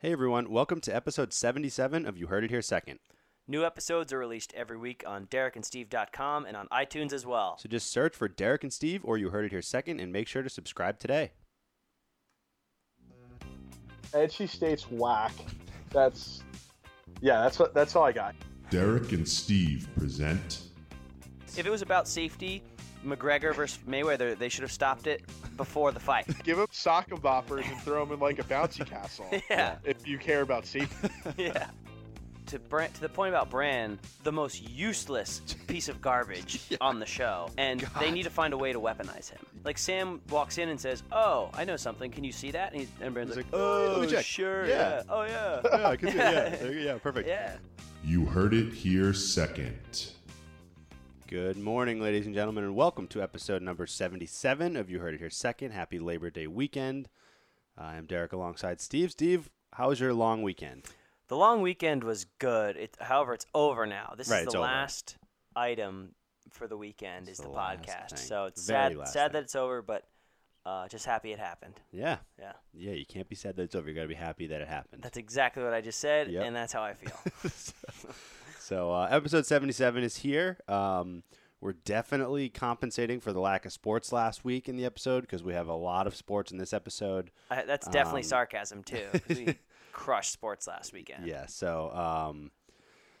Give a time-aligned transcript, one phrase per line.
[0.00, 3.00] Hey everyone, welcome to episode 77 of You Heard It Here Second.
[3.48, 7.58] New episodes are released every week on DerekandSteve.com and on iTunes as well.
[7.58, 10.28] So just search for Derek and Steve or You Heard It Here Second and make
[10.28, 11.32] sure to subscribe today.
[14.14, 15.32] And she State's whack.
[15.90, 16.44] That's
[17.20, 17.42] yeah.
[17.42, 17.74] That's what.
[17.74, 18.36] That's all I got.
[18.70, 20.60] Derek and Steve present
[21.56, 22.62] If it was about safety,
[23.04, 25.22] McGregor versus Mayweather, they should have stopped it
[25.56, 26.26] before the fight.
[26.44, 29.26] Give him sock and boppers and throw him in like a bouncy castle.
[29.50, 31.08] yeah, If you care about safety.
[31.36, 31.68] yeah.
[32.46, 37.04] To Brand, to the point about Bran, the most useless piece of garbage on the
[37.04, 39.38] show, and they need to find a way to weaponize him.
[39.64, 42.10] Like Sam walks in and says, "Oh, I know something.
[42.10, 44.10] Can you see that?" And, he's, and Bran's He's like, like, "Uh, let me "Oh,
[44.10, 44.74] check." sure, Yeah.
[44.78, 45.02] yeah.
[45.10, 46.16] Oh, yeah, Yeah, I can see.
[46.16, 46.92] Yeah, there you go.
[46.94, 47.28] yeah, perfect.
[47.28, 47.56] yeah."
[48.02, 50.12] You Heard It Here Second.
[51.28, 55.18] Good morning, ladies and gentlemen, and welcome to episode number 77 of You Heard It
[55.20, 55.72] Here Second.
[55.72, 57.08] Happy Labor Day weekend.
[57.76, 59.10] I'm Derek alongside Steve.
[59.10, 60.84] Steve, how was your long weekend?
[61.28, 62.76] The long weekend was good.
[62.78, 64.14] It, however, it's over now.
[64.16, 64.66] This Right, is the over.
[64.66, 65.18] last
[65.54, 66.14] item
[66.50, 67.28] for the weekend.
[67.28, 68.08] It's is the, the podcast.
[68.10, 68.18] thing.
[68.18, 69.08] So it's Very sad.
[69.08, 69.32] Sad thing.
[69.34, 70.04] that it's over, but
[70.64, 71.74] uh, just happy it happened.
[71.92, 73.86] Yeah, Yeah, yeah, you can't be sad that it's over.
[73.88, 75.02] You got to be happy that it happened.
[75.02, 76.44] that's exactly what I just said, Yep.
[76.46, 77.12] and that's how I feel.
[78.68, 80.58] So uh, episode 77 is here.
[80.68, 81.22] Um,
[81.58, 85.54] we're definitely compensating for the lack of sports last week in the episode because we
[85.54, 87.30] have a lot of sports in this episode.
[87.50, 89.06] I, that's definitely Um, sarcasm too.
[89.30, 89.54] we
[89.92, 91.26] crushed sports last weekend.
[91.26, 91.46] Yeah.
[91.46, 92.50] So um,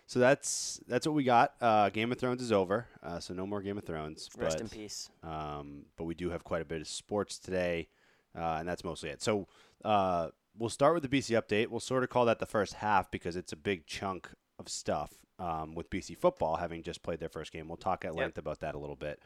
[0.04, 1.54] so that's that's what we got.
[1.62, 4.28] Uh, Game of Thrones is over, uh, so no more Game of Thrones.
[4.36, 5.08] Rest but, in peace.
[5.22, 7.88] Um, but we do have quite a bit of sports today,
[8.36, 9.22] uh, and that's mostly it.
[9.22, 9.48] So
[9.82, 11.68] uh, we'll start with the BC update.
[11.68, 15.12] We'll sort of call that the first half because it's a big chunk of stuff
[15.38, 17.68] um, with BC football having just played their first game.
[17.68, 18.20] We'll talk at Yep.
[18.20, 19.20] length about that a little bit.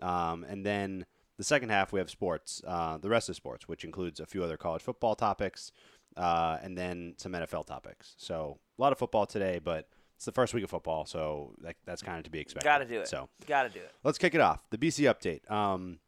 [0.00, 1.06] Um, and then
[1.38, 4.42] the second half, we have sports, uh, the rest of sports, which includes a few
[4.44, 5.72] other college football topics,
[6.16, 8.14] uh, and then some NFL topics.
[8.18, 11.76] So a lot of football today, but it's the first week of football, so that,
[11.84, 12.64] that's kind of to be expected.
[12.66, 13.08] Got to do it.
[13.08, 13.90] So Got to do it.
[14.02, 14.60] let's kick it off.
[14.70, 15.50] The BC update.
[15.50, 15.98] Um,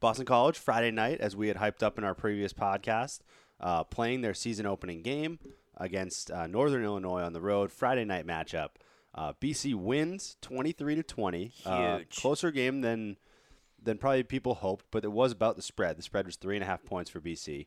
[0.00, 3.20] Boston College Friday night, as we had hyped up in our previous podcast,
[3.60, 5.38] uh, playing their season opening game
[5.76, 7.70] against uh, Northern Illinois on the road.
[7.72, 8.70] Friday night matchup.
[9.16, 11.52] Uh, BC wins twenty three to twenty.
[11.64, 12.16] Uh, Huge.
[12.16, 13.16] closer game than
[13.82, 15.96] than probably people hoped, but it was about the spread.
[15.96, 17.66] The spread was three and a half points for BC.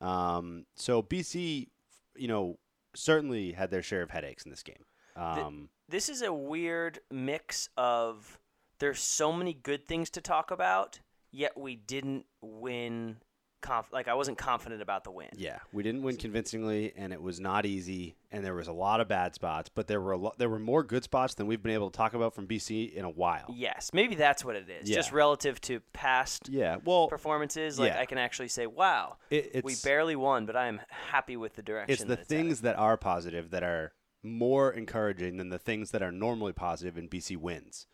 [0.00, 1.68] Um, so BC,
[2.16, 2.58] you know,
[2.94, 4.84] certainly had their share of headaches in this game.
[5.16, 8.38] Um, This is a weird mix of
[8.78, 11.00] there's so many good things to talk about,
[11.30, 13.16] yet we didn't win.
[13.60, 15.28] Conf- like I wasn't confident about the win.
[15.36, 19.00] Yeah, we didn't win convincingly, and it was not easy, and there was a lot
[19.00, 21.62] of bad spots, but there were a lo- there were more good spots than we've
[21.62, 23.46] been able to talk about from BC in a while.
[23.54, 24.88] Yes, maybe that's what it is.
[24.88, 28.00] Just relative to past Yeah, well, performances, like yeah.
[28.00, 31.54] I can actually say, "Wow, it, it's we barely won, but I am happy with
[31.54, 32.62] the direction." it's the that things headed.
[32.62, 37.08] that are positive that are more encouraging than the things that are normally positive in
[37.08, 37.86] BC wins.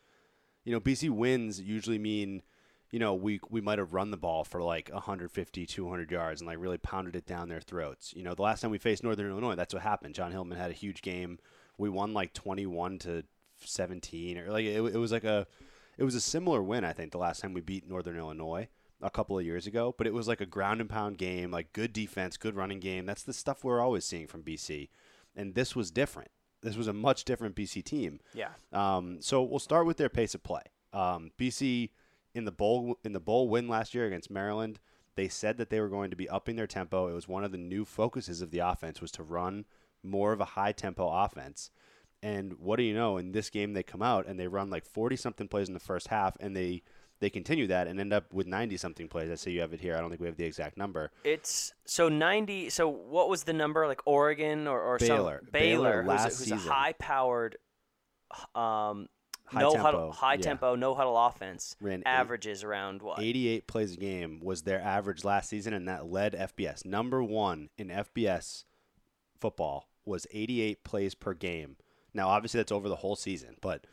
[0.64, 2.42] You know, BC wins usually mean,
[2.90, 6.48] you know, we we might have run the ball for like 150, 200 yards and
[6.48, 8.12] like really pounded it down their throats.
[8.16, 10.14] You know, the last time we faced Northern Illinois, that's what happened.
[10.14, 11.38] Jon Hilliman had a huge game.
[11.78, 13.24] We won like 21 to
[13.64, 15.46] 17 or like it, it was like a
[15.98, 18.68] it was a similar win I think the last time we beat Northern Illinois
[19.02, 21.72] a couple of years ago, but it was like a ground and pound game, like
[21.72, 23.04] good defense, good running game.
[23.04, 24.88] That's the stuff we're always seeing from BC.
[25.34, 26.30] And this was different.
[26.62, 28.20] This was a much different BC team.
[28.32, 30.62] yeah, Um, so we'll start with their pace of play.
[30.94, 31.90] Um, BC
[32.36, 34.78] in the bowl in the bowl win last year against Maryland,
[35.16, 37.08] they said that they were going to be upping their tempo.
[37.08, 39.64] It was one of the new focuses of the offense was to run
[40.02, 41.70] more of a high tempo offense.
[42.22, 43.16] And what do you know?
[43.16, 45.80] In this game, they come out and they run like forty something plays in the
[45.80, 46.82] first half, and they
[47.20, 49.30] they continue that and end up with ninety something plays.
[49.30, 49.96] I say you have it here.
[49.96, 51.10] I don't think we have the exact number.
[51.24, 52.68] it's so ninety.
[52.70, 53.86] So what was the number?
[53.86, 55.40] Like Oregon or, or Baylor.
[55.42, 57.56] some Baylor Baylor, who's, a, who's a high-powered,
[58.54, 59.08] um,
[59.46, 60.40] High no tempo, huddle, high yeah.
[60.40, 61.76] tempo, no huddle offense.
[61.80, 63.20] Ran eight- averages around what?
[63.20, 66.84] 88 plays a game was their average last season, and that led FBS.
[66.84, 68.64] Number one in FBS
[69.40, 71.76] football was 88 plays per game.
[72.14, 73.86] Now, obviously, that's over the whole season, but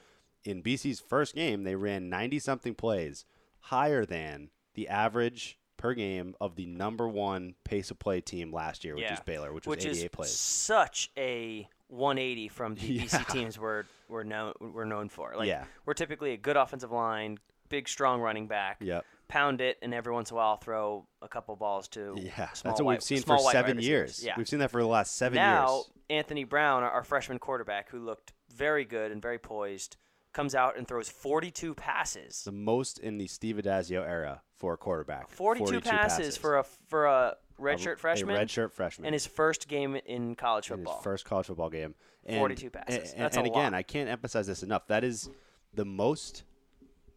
[0.44, 3.26] in BC's first game, they ran 90 something plays,
[3.60, 8.84] higher than the average per game of the number one pace of play team last
[8.86, 9.14] year, which Yeah.
[9.14, 10.32] is Baylor, which was 88 is plays.
[10.32, 13.04] such a 180 from the Yeah.
[13.04, 15.34] BC teams we're we're known we're known for.
[15.36, 15.66] Like Yeah.
[15.86, 17.38] we're typically a good offensive line,
[17.70, 18.78] big strong running back.
[18.82, 19.06] Yep.
[19.30, 22.64] Pound it, and every once in a while throw a couple balls to Yeah, that's
[22.64, 24.24] what white- we've seen for seven years.
[24.24, 24.34] Yeah.
[24.38, 25.90] We've seen that for the last seven now years.
[26.10, 29.96] Anthony Brown, our, freshman quarterback, who looked very good and very poised,
[30.34, 32.44] comes out and throws 42 passes.
[32.44, 35.30] The most in the Steve Addazio era for a quarterback.
[35.30, 39.96] 42, passes, for a for a redshirt freshman, a redshirt freshman, and his first game
[40.06, 40.96] in college football.
[40.96, 41.96] his first college football game.
[42.26, 43.12] And, 42 passes.
[43.14, 43.74] And, and a again.
[43.74, 44.88] I can't emphasize this enough.
[44.88, 45.30] That is
[45.74, 46.44] the most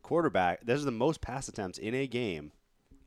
[0.03, 0.65] quarterback.
[0.65, 2.53] This is the most pass attempts in a game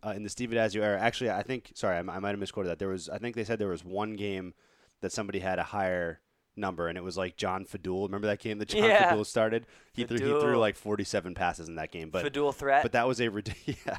[0.06, 1.00] uh, in the Steve Addazio era.
[1.00, 1.72] Actually, I think.
[1.76, 2.80] Sorry, I, I might have misquoted that.
[2.80, 3.10] There was.
[3.10, 4.54] I think they said there was one game
[5.02, 6.20] that somebody had a higher
[6.56, 8.04] number, and it was like John Fadule.
[8.04, 9.12] Remember that game that John Yeah.
[9.12, 9.66] Fadule started?
[9.94, 10.18] He threw.
[10.18, 12.10] He threw like 47 passes in that game.
[12.10, 12.84] But Fadule threat.
[12.84, 13.26] but that was a
[13.66, 13.98] yeah,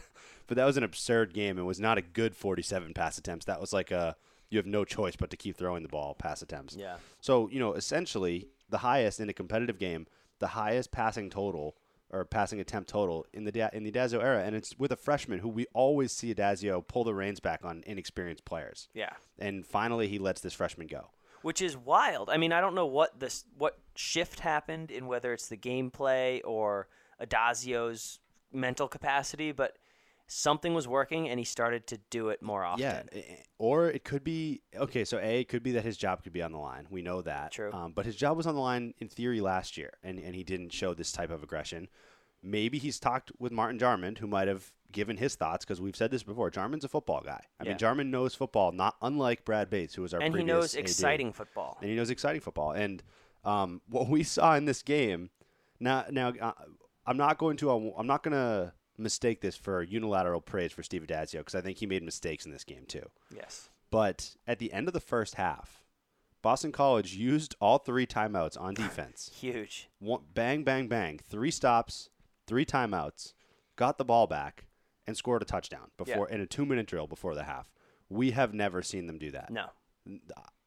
[0.50, 1.61] but that was an absurd game.
[1.61, 3.47] It was not a good 47 pass attempts.
[3.47, 4.17] That was like a
[4.49, 6.75] you have no choice but to keep throwing the ball pass attempts.
[6.75, 6.97] Yeah.
[7.20, 10.08] So you know, essentially, the highest in a competitive game,
[10.41, 11.76] the highest passing total
[12.12, 15.38] or passing attempt total in the in the Addazio era, and it's with a freshman
[15.38, 18.88] who we always see Addazio pull the reins back on inexperienced players.
[18.93, 19.12] yeah.
[19.38, 21.11] And finally, he lets this freshman go.
[21.43, 22.29] which is wild.
[22.29, 26.41] I mean, I don't know what this what shift happened in whether it's the gameplay
[26.44, 26.88] or
[27.23, 28.19] Addazio's
[28.52, 29.76] mental capacity, but
[30.30, 32.82] something was working and he started to do it more often.
[32.82, 33.22] Yeah, eh,
[33.58, 35.04] or it could be okay.
[35.04, 36.86] So a, it could be that his job could be on the line.
[36.88, 37.52] We know that.
[37.52, 37.72] True.
[37.72, 40.44] Um, but his job was on the line in theory last year, and and he
[40.44, 41.88] didn't show this type of aggression.
[42.42, 46.10] Maybe he's talked with Martin Jarmond, who might have given his thoughts because we've said
[46.10, 46.50] this before.
[46.50, 47.42] Jarmond's a football guy.
[47.58, 50.74] I mean, Jarmond knows football, not unlike Brad Bates, who was our and he knows
[50.74, 50.80] AD.
[50.80, 51.76] exciting football.
[51.80, 52.72] and he knows exciting football.
[52.72, 53.02] And
[53.44, 55.30] um, what we saw in this game,
[55.78, 56.52] now, now uh,
[57.06, 60.82] I'm not going to, uh, I'm not going to mistake this for unilateral praise for
[60.82, 63.08] Steve Addazio because I think he made mistakes in this game too.
[63.35, 63.70] Yes.
[63.91, 65.85] But at the end of the first half,
[66.43, 69.31] Boston College used all three timeouts on defense.
[69.35, 69.88] Huge.
[69.99, 71.20] One, bang, bang, bang.
[71.29, 72.08] Three stops,
[72.47, 73.35] three timeouts,
[73.76, 74.67] got the ball back,
[75.06, 77.70] and scored a touchdown before in a two-minute drill before the half.
[78.08, 79.50] We have never seen them do that.
[79.50, 79.67] No.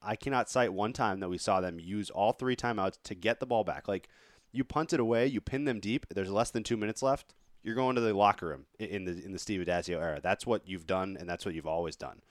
[0.01, 3.39] I cannot cite one time that we saw them use all three timeouts to get
[3.39, 3.87] the ball back.
[3.87, 4.09] Like
[4.51, 6.05] you punt it away, you pin them deep.
[6.09, 7.33] There's less than two minutes left.
[7.63, 10.19] You're going to the locker room in the in the Steve Addazio era.
[10.21, 12.21] That's what you've done, and that's what you've always done.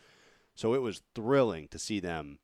[0.55, 2.39] So it was thrilling to see them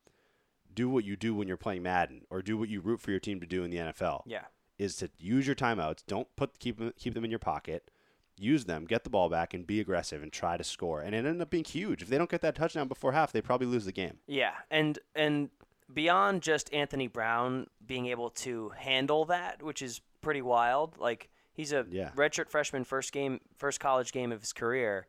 [0.73, 3.19] do what you do when you're playing Madden, or do what you root for your
[3.19, 4.23] team to do in the NFL.
[4.25, 4.45] Yeah.
[4.77, 6.03] Is to use your timeouts.
[6.07, 7.91] Don't put keep keep them in your pocket.
[8.37, 11.01] Use them, get the ball back, and be aggressive and try to score.
[11.01, 12.01] And it ended up being huge.
[12.01, 14.19] If they don't get that touchdown before half, they probably lose the game.
[14.27, 15.49] Yeah, and and
[15.93, 20.97] beyond just Anthony Brown being able to handle that, which is pretty wild.
[20.97, 21.29] Like
[21.59, 22.11] he's a Yeah.
[22.15, 25.07] redshirt freshman, first game, first college game of his career,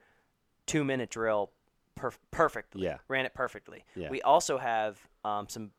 [0.67, 1.53] two minute drill,
[1.99, 2.83] perf- perfectly.
[2.83, 2.99] Yeah.
[3.07, 3.85] ran it perfectly.
[3.95, 4.11] Yeah.
[4.11, 5.71] We also have um, some.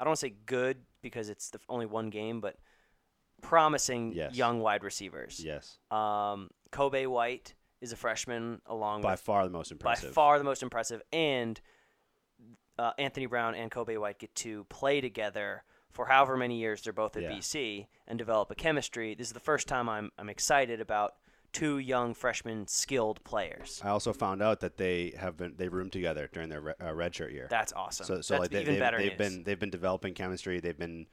[0.00, 2.56] I don't want to say good because it's the only one game, but
[3.42, 4.34] promising Yes.
[4.34, 5.40] young wide receivers.
[5.44, 5.78] Yes.
[5.90, 10.10] Um, Kobay White is a freshman, along with by with far the most impressive.
[10.10, 11.02] by far the most impressive.
[11.12, 11.60] And
[12.78, 16.92] uh, Anthony Brown and Kobay White get to play together for however many years they're
[16.92, 17.30] both at Yeah.
[17.32, 19.14] BC and develop a chemistry.
[19.14, 21.14] This is the first time I'm I'm excited about
[21.52, 23.80] two young freshmen skilled players.
[23.84, 26.90] I also found out that they have been they roomed together during their re- uh,
[26.90, 27.46] redshirt year.
[27.50, 28.06] That's awesome.
[28.06, 29.18] so so That's like they, even they've, better they've news.
[29.18, 30.60] been they've been developing chemistry.
[30.60, 31.06] They've been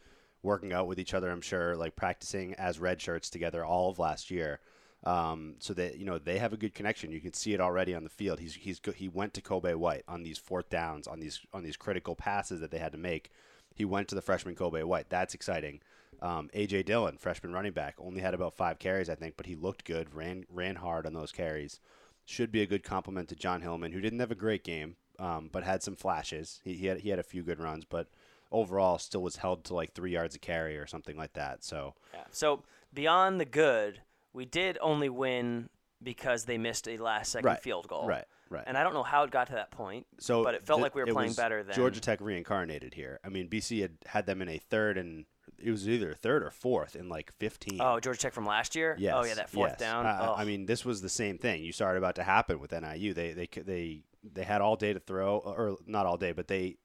[0.43, 1.31] working out with each other.
[1.31, 4.59] I'm sure, like practicing as red shirts together all of last year.
[5.03, 7.11] Um, so that you know they have a good connection.
[7.11, 8.39] You can see it already on the field.
[8.39, 11.63] He's he's go- he went to Kobay White on these fourth downs on these on
[11.63, 13.29] these critical passes that they had to make.
[13.75, 15.09] He went to the freshman Kobay White.
[15.09, 15.81] That's exciting.
[16.21, 19.55] Um, AJ Dillon, freshman running back, only had about five carries, I think, but he
[19.55, 20.15] looked good.
[20.15, 21.81] ran ran hard on those carries.
[22.25, 25.49] Should be a good compliment to Jon Hilliman, who didn't have a great game, um,
[25.51, 26.61] but had some flashes.
[26.63, 28.07] He, he had he had a few good runs, but
[28.51, 31.63] overall still was held to like three yards a carry or something like that.
[31.63, 32.23] So Yeah.
[32.31, 32.63] So
[32.93, 33.99] beyond the good,
[34.33, 35.69] we did only win
[36.01, 38.07] because they missed a last second Right, field goal.
[38.07, 38.63] right, right.
[38.65, 40.05] And I don't know how it got to that point.
[40.19, 43.19] So, but it felt th- like we were playing better than Georgia Tech reincarnated here.
[43.23, 45.25] I mean, BC had had them in a third and
[45.57, 47.79] it was either third or fourth in like 15.
[47.81, 48.95] Oh, Georgia Tech from last year.
[48.99, 49.13] Yes.
[49.15, 49.79] Oh yeah, that fourth yes.
[49.79, 50.05] down.
[50.05, 50.33] Uh, oh.
[50.35, 51.63] I mean, this was the same thing.
[51.63, 53.13] You saw it about to happen with NIU.
[53.13, 56.77] They they they they had all day to throw, or not all day, but they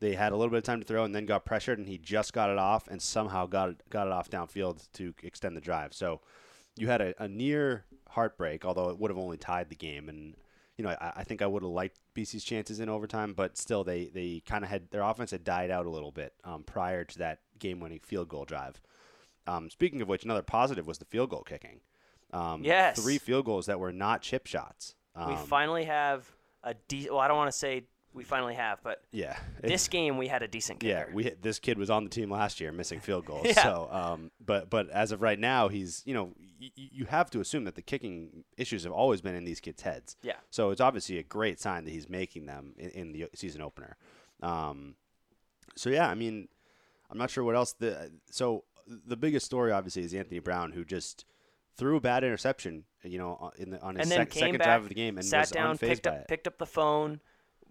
[0.00, 1.98] they had a little bit of time to throw, and then got pressured, and he
[1.98, 5.60] just got it off, and somehow got it, got it off downfield to extend the
[5.60, 5.94] drive.
[5.94, 6.20] So
[6.76, 10.34] you had a, a near heartbreak, although it would have only tied the game, and
[10.76, 13.84] you know I, I think I would have liked BC's chances in overtime, but still
[13.84, 17.04] they they kind of had their offense had died out a little bit um, prior
[17.04, 18.80] to that game-winning field goal drive.
[19.46, 21.80] Um, speaking of which, another positive was the field goal kicking.
[22.32, 23.00] Um, Yes.
[23.00, 24.94] three field goals that were not chip shots.
[25.14, 26.28] Um, we finally have
[26.64, 27.84] a de- well, I don't want to say
[28.14, 31.06] we finally have, but yeah, this game we had a decent kicker.
[31.08, 33.44] yeah, we this kid was on the team last year, missing field goals.
[33.46, 33.62] Yeah.
[33.62, 37.40] So, um, but but as of right now, he's you know y- you have to
[37.40, 40.16] assume that the kicking issues have always been in these kids' heads.
[40.22, 40.34] Yeah.
[40.50, 43.96] So it's obviously a great sign that he's making them in, in the season opener.
[44.42, 44.94] Um,
[45.76, 46.48] so yeah, I mean,
[47.10, 47.72] I'm not sure what else.
[47.72, 51.24] The so the biggest story obviously is Anthony Brown, who just
[51.76, 52.84] threw a bad interception.
[53.02, 55.26] You know, on- in the, on his sec- second back, drive of the game and
[55.26, 57.20] sat was down, picked up picked up the phone,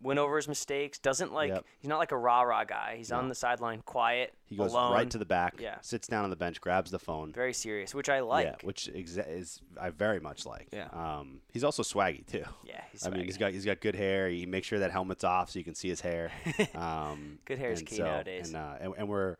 [0.04, 1.00] win over his mistakes.
[1.00, 1.66] Doesn't like Yep.
[1.80, 2.96] he's not like a rah rah guy.
[2.98, 5.78] He's on the sideline, quiet, He goes alone, right to the back, Yeah.
[5.82, 7.32] sits down on the bench, grabs the phone.
[7.32, 8.46] very serious, which I like.
[8.46, 10.68] Yeah, which exa- is I very much like.
[10.72, 10.88] Yeah.
[10.92, 12.44] Um, he's also swaggy too.
[12.64, 13.40] Yeah, he's I mean, he's swaggy.
[13.40, 14.30] got he's got good hair.
[14.30, 16.32] He makes sure that helmet's off so you can see his hair.
[16.76, 18.48] Um, Good hair is key so- nowadays.
[18.50, 19.38] And, uh, and and we're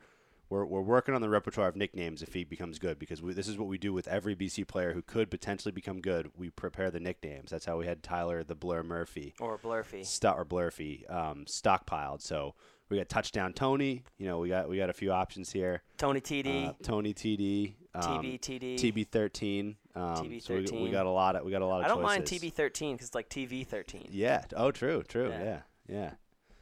[0.54, 3.48] we're we're working on the repertoire of nicknames if he becomes good because we, this
[3.48, 6.30] is what we do with every BC player who could potentially become good.
[6.38, 7.50] We prepare the nicknames.
[7.50, 10.06] That's how we had Tyler the Blur Murphy, or Blurfy.
[10.06, 12.22] st- or Blurfy, um, stockpiled.
[12.22, 12.54] So
[12.90, 14.04] we got touchdown Tony.
[14.20, 15.82] You know, we got we got a few options here.
[15.98, 17.74] Tony TD, Uh, Tony TD.
[17.96, 18.76] Um, TB TD.
[18.76, 19.76] TB thirteen.
[19.96, 22.04] Um, So we, we got a lot of we got a lot of I don't
[22.04, 22.26] mind.
[22.26, 24.08] TB thirteen because it's like TV thirteen.
[24.12, 24.44] Yeah.
[24.56, 25.02] Oh, true.
[25.08, 25.30] True.
[25.30, 25.44] Yeah.
[25.44, 25.60] Yeah.
[25.88, 26.12] Yeah.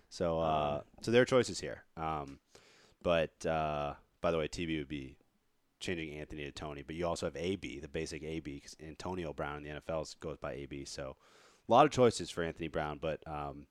[0.10, 1.84] So, uh, Um, so there are choices here.
[1.96, 2.40] Um,
[3.04, 5.18] but uh, by the way, TB would be
[5.80, 6.84] changing Anthony to Tony.
[6.84, 10.38] But you also have AB, the basic AB, because Antonio Brown in the NFL goes
[10.38, 10.86] by AB.
[10.86, 11.16] So,
[11.68, 13.00] a lot of choices for Anthony Brown.
[13.02, 13.66] But um,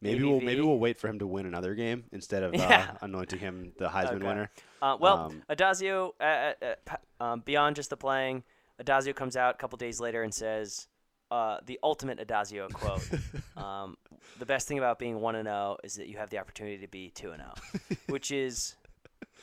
[0.00, 2.86] maybe we'll maybe we'll wait for him to win another game instead of Yeah.
[2.90, 4.26] uh, anointing him the Heisman Okay.
[4.26, 4.50] winner.
[4.82, 6.74] Uh, well, Um, Addazio, uh, uh,
[7.20, 8.44] uh, um, beyond just the playing,
[8.82, 10.88] Addazio comes out a couple days later and says
[11.30, 13.02] uh, the ultimate Addazio quote:
[13.56, 13.96] um,
[14.38, 16.88] "The best thing about being one and zero is that you have the opportunity to
[16.88, 17.54] be two and zero,"
[18.08, 18.76] which is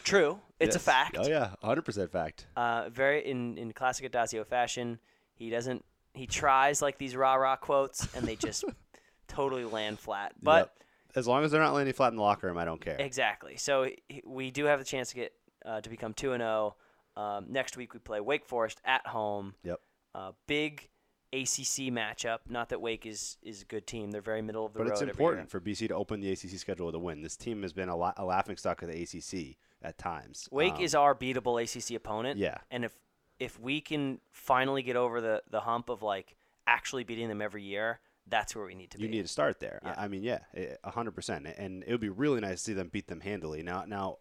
[0.04, 0.40] true.
[0.60, 1.18] It's a fact.
[1.20, 2.48] Oh yeah, hundred percent fact.
[2.56, 5.00] Uh, very in in classic Addazio fashion,
[5.34, 5.84] he doesn't.
[6.14, 8.64] He tries like these rah rah quotes, and they just
[9.28, 10.34] totally land flat.
[10.42, 11.16] But Yep.
[11.16, 12.98] as long as they're not landing flat in the locker room, I don't care.
[13.00, 13.56] Exactly.
[13.58, 13.88] So
[14.26, 15.34] we do have the chance to get
[15.66, 16.76] uh, to become two and zero.
[17.16, 19.56] Um, next week we play Wake Forest at home.
[19.64, 19.80] Yep.
[20.14, 20.90] Uh, big
[21.34, 22.40] ACC matchup.
[22.50, 24.12] Not that Wake is is a good team.
[24.12, 24.92] They're very middle of the But road.
[24.94, 27.22] it's important for BC to open the ACC schedule with a win.
[27.22, 30.48] This team has been a, la- a laughing stock of the ACC at times.
[30.52, 32.38] Wake Um, is our beatable ACC opponent.
[32.38, 32.58] yeah.
[32.70, 32.94] And if
[33.40, 36.36] if we can finally get over the the hump of like
[36.68, 39.14] actually beating them every year, that's where we need to you be.
[39.16, 39.80] You need to start there.
[39.84, 39.96] I- Yeah.
[39.98, 41.48] I mean, yeah, eh, hundred percent.
[41.48, 43.64] And it would be really nice to see them beat them handily.
[43.64, 44.18] Now, now,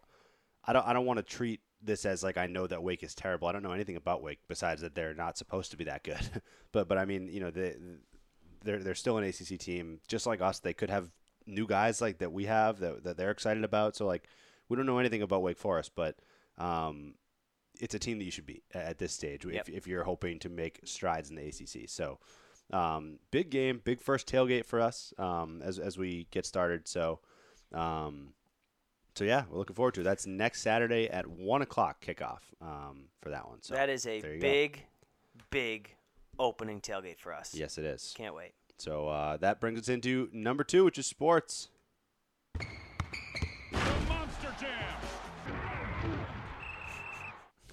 [0.63, 3.15] I don't, I don't want to treat this as like I know that Wake is
[3.15, 3.47] terrible.
[3.47, 6.41] I don't know anything about Wake besides that they're not supposed to be that good.
[6.71, 7.75] but, but I mean, you know, they,
[8.63, 10.59] they're they're still an ACC team, just like us.
[10.59, 11.09] They could have
[11.47, 13.95] new guys like that we have that that they're excited about.
[13.95, 14.27] So like,
[14.69, 16.17] we don't know anything about Wake Forest, but
[16.57, 17.15] um,
[17.79, 19.67] it's a team that you should beat at this stage Yep.
[19.67, 21.89] if, if you're hoping to make strides in the ACC.
[21.89, 22.19] So,
[22.71, 26.87] um, big game, big first tailgate for us um, as as we get started.
[26.87, 27.19] So,
[27.73, 28.33] um,
[29.15, 30.03] so yeah, we're looking forward to it.
[30.03, 33.61] That's next Saturday at one o'clock kickoff um, for that one.
[33.61, 34.47] So that is a there you go.
[34.47, 34.83] big,
[35.49, 35.95] big
[36.39, 37.53] opening tailgate for us.
[37.53, 38.13] Yes, it is.
[38.15, 38.53] Can't wait.
[38.77, 41.69] So uh, that brings us into number two, which is sports.
[43.71, 44.95] Monster Jam.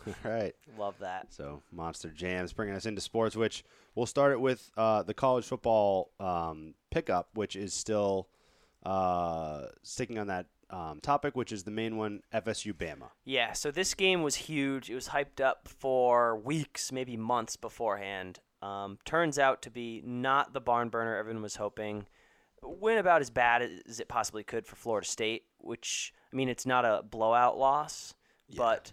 [0.25, 0.55] All right.
[0.79, 1.33] Love that.
[1.33, 3.65] So Monster Jams bringing us into sports, which
[3.95, 8.29] we'll start it with uh, the college football um, pickup, which is still
[8.85, 13.11] uh, sticking on that um, topic, which is the main one, FSU Bama.
[13.25, 14.91] Yeah, so this game was huge.
[14.91, 18.41] It was hyped up for weeks, maybe months beforehand.
[18.61, 22.07] Um, turns out to be not the barn burner everyone was hoping.
[22.63, 26.67] Went about as bad as it possibly could for Florida State, which, I mean, it's
[26.67, 28.15] not a blowout loss,
[28.57, 28.93] but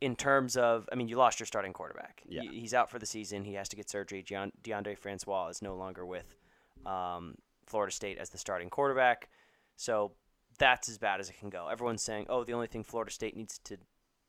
[0.00, 2.22] in terms of, I mean, you lost your starting quarterback.
[2.28, 2.42] Yeah.
[2.42, 3.44] He's out for the season.
[3.44, 4.22] He has to get surgery.
[4.22, 6.36] Gian- Deondre Francois is no longer with
[6.84, 9.28] um, Florida State as the starting quarterback.
[9.76, 10.12] So
[10.58, 11.68] that's as bad as it can go.
[11.68, 13.76] Everyone's saying, oh, the only thing Florida State needs to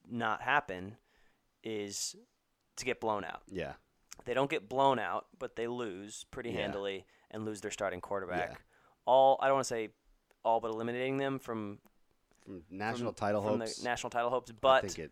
[0.10, 0.98] not happen
[1.64, 2.16] is
[2.78, 3.42] to get blown out.
[3.48, 3.74] Yeah.
[4.26, 6.62] They don't get blown out, but they lose pretty Yeah.
[6.62, 8.50] handily and lose their starting quarterback.
[8.52, 8.56] Yeah.
[9.06, 9.90] All I don't want to say
[10.44, 11.80] all but eliminating them from,
[12.44, 13.78] From national from- title from hopes.
[13.78, 15.12] the national title hopes, I but think it,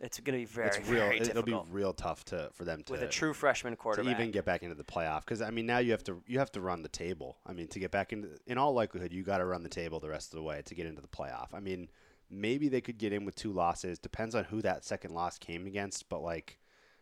[0.00, 1.06] it's going to be very it's real.
[1.06, 4.14] very It'll be real tough to for them to with a true freshman to quarterback.
[4.14, 6.52] even get back into the playoff because I mean now you have to you have
[6.52, 7.38] to run the table.
[7.46, 10.00] I mean to get back into in all likelihood you got to run the table
[10.00, 11.48] the rest of the way to get into the playoff.
[11.52, 11.88] I mean
[12.30, 13.98] maybe they could get in with two losses.
[13.98, 16.58] Depends on who that second loss came against, but like.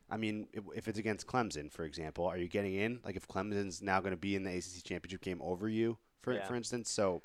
[0.09, 3.01] I mean, if, if it's against Clemson, for example, are you getting in?
[3.05, 6.33] Like, if Clemson's now going to be in the ACC championship game over you, for
[6.33, 6.47] Yeah.
[6.47, 7.23] for instance, so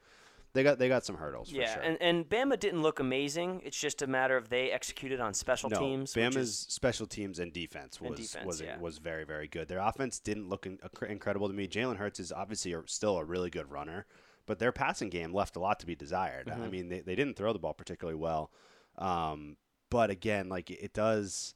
[0.53, 1.49] they got they got some hurdles.
[1.49, 1.83] For yeah, sure.
[1.83, 3.61] and, and Bama didn't look amazing.
[3.63, 6.13] It's just a matter of they executed on special no, teams.
[6.13, 8.77] Bama's is- special teams and defense was And defense, was yeah.
[8.79, 9.67] was very very good.
[9.67, 11.67] Their offense didn't look in, incredible to me.
[11.67, 14.05] Jalen Hurts is obviously a, still a really good runner,
[14.45, 16.49] but their passing game left a lot to be desired.
[16.49, 16.69] I Mm-hmm.
[16.71, 18.51] mean, they, they didn't throw the ball particularly well,
[18.97, 19.57] um,
[19.89, 21.53] but again, like it does.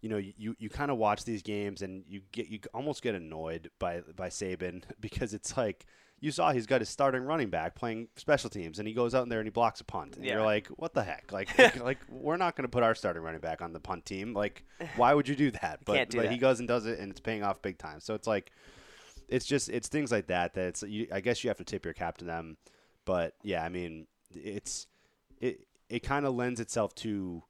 [0.00, 3.16] You know, you, you kind of watch these games and you get you almost get
[3.16, 5.86] annoyed by by Saban because it's like
[6.20, 9.22] you saw he's got his starting running back playing special teams and he goes out
[9.22, 11.32] in there and he blocks a punt and you're like what the heck?
[11.32, 14.04] Like like, like, we're not going to put our starting running back on the punt
[14.04, 14.34] team.
[14.34, 14.64] Like
[14.96, 15.80] why would you do that?
[15.84, 18.00] But, do but he goes and does it and it's paying off big time.
[18.00, 18.50] So it's like
[19.28, 21.84] it's just it's things like that that it's you, I guess you have to tip
[21.84, 22.56] your cap to them,
[23.04, 24.86] but yeah, I mean it's
[25.40, 27.42] it it kind of lends itself to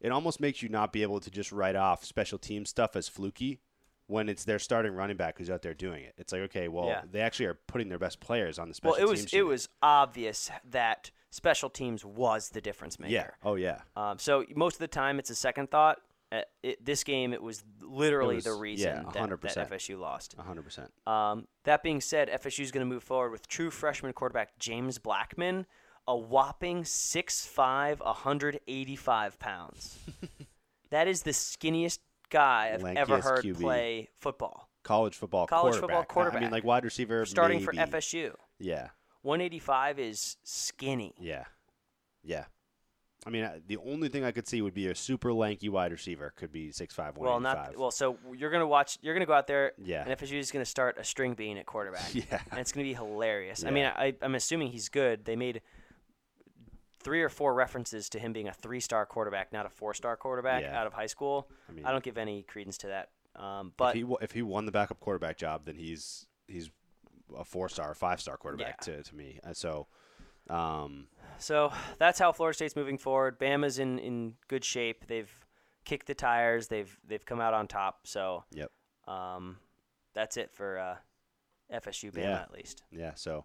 [0.00, 3.08] it almost makes you not be able to just write off special team stuff as
[3.08, 3.60] fluky
[4.08, 6.14] when it's their starting running back who's out there doing it.
[6.16, 7.02] It's like okay, well Yeah.
[7.10, 9.02] they actually are putting their best players on the special teams.
[9.08, 13.12] Well, it was it was obvious that special teams was the difference maker.
[13.12, 15.98] yeah oh yeah Um, so most of the time, it's a second thought.
[16.32, 19.54] Uh, it, this game, it was literally was- the reason yeah, that, 100%.
[19.54, 20.34] that FSU lost.
[20.38, 20.92] hundred percent.
[21.06, 24.98] Um, that being said, FSU is going to move forward with true freshman quarterback James
[24.98, 25.66] Blackman,
[26.08, 29.98] a whopping 6'5", 185 pounds.
[30.90, 31.98] that is the skinniest
[32.30, 33.60] guy I've ever heard QB.
[33.60, 34.68] play football.
[34.82, 35.88] College football College quarterback.
[35.98, 36.40] football quarterback.
[36.42, 37.72] I mean like wide receiver Starting for.
[37.72, 38.34] FSU.
[38.58, 38.88] Yeah.
[39.22, 41.14] 185 is skinny.
[41.18, 41.44] Yeah.
[42.22, 42.44] Yeah.
[43.26, 45.90] I mean, uh, the only thing I could see would be a super lanky wide
[45.90, 47.90] receiver could be 6'5", Well, not well.
[47.90, 48.98] So you're gonna watch.
[49.02, 49.72] You're gonna go out there.
[49.82, 50.04] Yeah.
[50.06, 52.08] And FSU is gonna start a string bean at quarterback.
[52.14, 52.40] Yeah.
[52.52, 53.64] And it's gonna be hilarious.
[53.64, 55.24] I mean, I, I'm assuming he's good.
[55.24, 55.60] They made
[57.06, 60.76] three or four references to him being a three-star quarterback, not a four-star quarterback Yeah.
[60.78, 61.48] out of high school.
[61.68, 63.10] I mean, I don't give any credence to that.
[63.40, 66.68] Um, if but he wa- if he won the backup quarterback job, then he's he's
[67.36, 68.96] a four star, five star quarterback Yeah.
[68.96, 69.38] to, to me.
[69.44, 69.86] Uh, so,
[70.50, 71.06] um,
[71.38, 73.38] so that's how Florida State's moving forward.
[73.38, 75.06] Bama's in, in good shape.
[75.06, 75.30] They've
[75.84, 76.66] kicked the tires.
[76.68, 78.06] They've they've come out on top.
[78.06, 78.72] So yep,
[79.06, 79.58] um,
[80.14, 80.96] that's it for uh,
[81.72, 82.40] FSU Bama Yeah.
[82.42, 82.82] at least.
[82.90, 83.12] yeah.
[83.14, 83.44] So,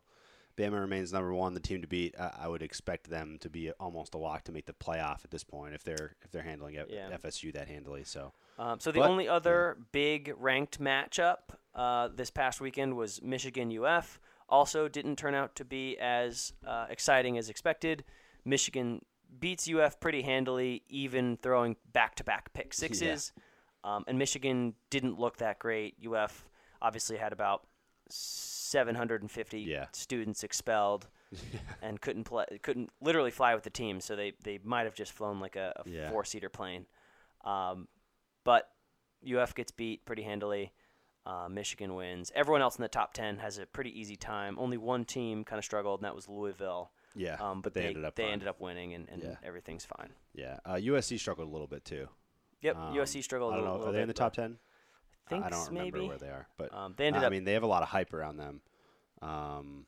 [0.58, 2.16] Bama remains number one, the team to beat.
[2.20, 5.32] I, I would expect them to be almost a lock to make the playoff at
[5.32, 7.10] this point if they're if they're handling it, Yeah.
[7.18, 8.04] FSU that handily.
[8.04, 13.22] So, Um, so the But- only other big ranked matchup uh, this past weekend was
[13.22, 14.20] Michigan UF.
[14.50, 18.04] Also, didn't turn out to be as uh, exciting as expected.
[18.44, 19.06] Michigan
[19.40, 23.32] beats UF pretty handily, even throwing back-to-back pick sixes.
[23.86, 25.96] Um, and Michigan didn't look that great.
[26.06, 26.50] UF
[26.82, 27.66] obviously had about
[28.72, 29.88] 750 Yeah.
[29.94, 31.08] students expelled.
[31.82, 35.14] and couldn't play, couldn't literally fly with the team, so they, they might have just
[35.14, 36.10] flown like a, a Yeah.
[36.10, 36.86] four seater plane.
[37.46, 37.88] Um,
[38.44, 38.70] but
[39.26, 40.74] UF gets beat pretty handily.
[41.26, 42.34] Uh, Michigan wins.
[42.36, 44.58] Everyone else in the top ten has a pretty easy time.
[44.60, 46.92] Only one team kind of struggled, and that was Louisville.
[47.16, 49.36] yeah, Um, but they, ended up they ended up winning, and, and Yeah.
[49.44, 50.10] everything's fine.
[50.34, 52.10] Yeah, uh, USC struggled a little bit too.
[52.62, 53.54] Yep, Um, USC struggled.
[53.54, 53.72] I don't know.
[53.74, 54.58] little Are they in the top ten?
[55.28, 56.08] I Thinks don't remember maybe.
[56.10, 57.90] where they are, but Um, they ended uh, I mean, they have a lot of
[57.90, 58.62] hype around them.
[59.22, 59.86] Um,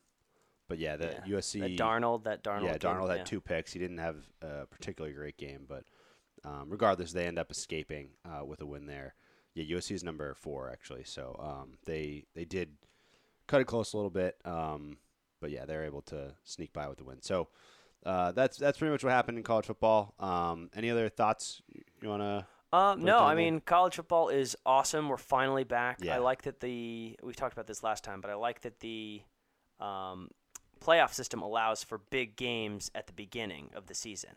[0.68, 1.60] but yeah, the yeah, USC.
[1.60, 2.24] that Darnold.
[2.24, 2.64] That Darnold.
[2.64, 3.24] yeah, game, Darnold had yeah.
[3.24, 3.74] two picks.
[3.74, 5.84] He didn't have a particularly great game, but
[6.46, 9.16] um, regardless, they end up escaping uh, with a win there.
[9.54, 12.70] Yeah, USC is number four actually, so um, they they did
[13.48, 14.98] cut it close a little bit, um,
[15.42, 17.22] but yeah, they're able to sneak by with the win.
[17.22, 17.50] So
[18.06, 20.16] uh, that's that's pretty much what happened in college football.
[20.20, 21.62] Um, any other thoughts
[22.02, 22.48] you want to?
[22.74, 25.08] Um, no, I mean college football is awesome.
[25.08, 26.00] We're finally back.
[26.02, 26.16] Yeah.
[26.16, 29.22] I like that the we talked about this last time, but I like that the
[29.80, 30.30] um,
[30.84, 34.32] playoff system allows for big games at the beginning of the season.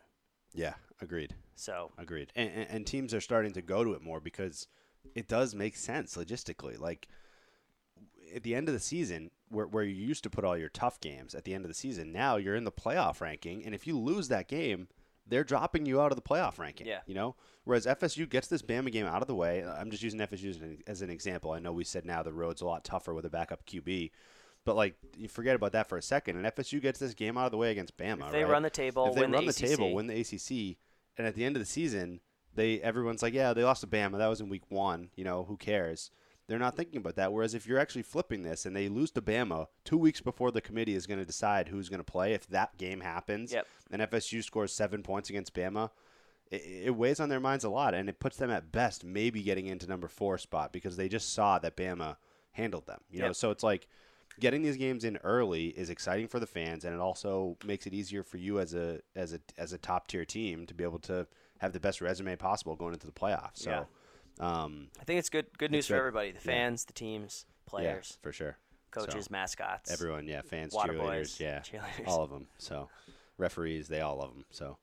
[0.53, 1.33] Yeah, agreed.
[1.55, 2.31] So Agreed.
[2.35, 4.67] And, and, and teams are starting to go to it more because
[5.15, 6.79] it does make sense logistically.
[6.79, 7.07] Like
[8.35, 10.99] at the end of the season, where, where you used to put all your tough
[11.01, 13.65] games at the end of the season, now you're in the playoff ranking.
[13.65, 14.89] And if you lose that game,
[15.29, 16.87] they're dropping you out of the playoff ranking.
[16.87, 16.99] Yeah.
[17.05, 17.35] You know?
[17.63, 19.65] Whereas FSU gets this Bama game out of the way.
[19.65, 21.51] I'm just using FSU as an, as an example.
[21.51, 24.11] I know we said now the road's a lot tougher with a backup QB.
[24.63, 27.45] But like, you forget about that for a second, and FSU gets this game out
[27.45, 28.25] of the way against Bama.
[28.25, 28.51] if they right?
[28.51, 30.77] run the table, if they win run the, the, ACC, table, win the ACC,
[31.17, 32.19] and at the end of the season,
[32.53, 34.17] they everyone's like, yeah, they lost to Bama.
[34.17, 35.09] That was in week one.
[35.15, 36.11] You know, who cares?
[36.47, 37.33] They're not thinking about that.
[37.33, 40.61] Whereas if you're actually flipping this and they lose to Bama two weeks before the
[40.61, 43.67] committee is going to decide who's going to play, if that game happens, Yep.
[43.91, 45.91] and FSU scores seven points against Bama,
[46.49, 49.43] it, it weighs on their minds a lot, and it puts them at best maybe
[49.43, 52.15] getting into number four spot because they just saw that Bama
[52.51, 53.01] handled them.
[53.11, 53.87] You know, so it's like
[54.39, 57.93] getting these games in early is exciting for the fans, and it also makes it
[57.93, 60.99] easier for you as a as a as a top tier team to be able
[60.99, 61.27] to
[61.59, 63.57] have the best resume possible going into the playoffs.
[63.57, 63.71] So,
[64.39, 65.99] um, I think it's good good news for good.
[65.99, 66.41] everybody: the Yeah.
[66.41, 68.57] fans, the teams, players, yeah, for sure.
[68.91, 72.07] coaches, So, mascots, everyone, yeah, fans, cheerleaders, boys, yeah, cheerleaders.
[72.07, 72.47] all of them.
[72.57, 72.89] So,
[73.37, 74.45] referees, they all love them.
[74.49, 74.77] So,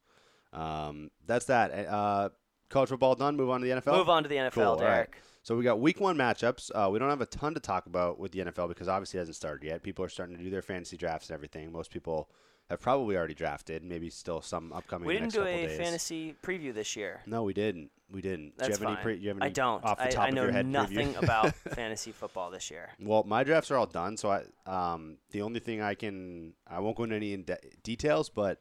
[0.52, 1.72] um, that's that.
[1.88, 2.30] Uh,
[2.68, 3.36] college football done.
[3.36, 3.96] Move on to the NFL.
[3.96, 4.80] Move on to the NFL, Cool, all right.
[4.80, 5.16] Derek.
[5.42, 6.70] So we got week one matchups.
[6.74, 9.22] Uh, we don't have a ton to talk about with the NFL because obviously it
[9.22, 9.82] hasn't started yet.
[9.82, 11.70] People are starting to do their fantasy drafts and everything.
[11.70, 12.30] Most people
[12.70, 13.84] have probably already drafted.
[13.84, 15.06] Maybe still some upcoming.
[15.06, 15.76] We didn't do a days.
[15.76, 17.20] fantasy preview this year.
[17.26, 17.90] No, we didn't.
[18.14, 18.56] We didn't.
[18.56, 18.94] That's do you have fine.
[18.94, 19.02] any?
[19.02, 19.84] Pre- do you have any I don't.
[19.84, 22.90] Off the top I know of your head, nothing about fantasy football this year.
[23.00, 26.78] Well, my drafts are all done, so I um the only thing I can I
[26.78, 28.60] won't go into any in de- details, but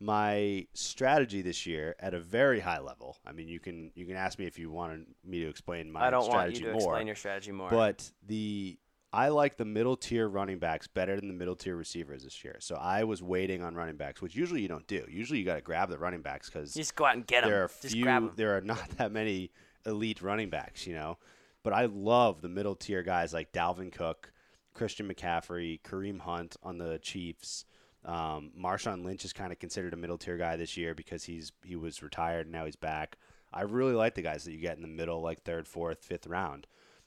[0.00, 3.18] my strategy this year at a very high level.
[3.26, 6.06] I mean, you can you can ask me if you wanted me to explain my
[6.06, 6.76] I don't want you to more.
[6.76, 7.68] explain your strategy more.
[7.68, 8.78] But the
[9.14, 12.56] I like the middle tier running backs better than the middle tier receivers this year.
[12.58, 15.06] So I was waiting on running backs, which usually you don't do.
[15.08, 17.50] Usually you got to grab the running backs because just go out and get them.
[17.50, 19.52] there are just grab there are not that many
[19.86, 21.18] elite running backs, you know.
[21.62, 24.32] But I love the middle tier guys like Dalvin Cook,
[24.74, 27.66] Christian McCaffrey, Kareem Hunt on the Chiefs.
[28.04, 31.52] Um, Marshawn Lynch is kind of considered a middle tier guy this year because he's
[31.64, 33.16] he was retired and now he's back.
[33.52, 36.26] I really like the guys that you get in the middle, like third, fourth, fifth
[36.26, 36.66] round.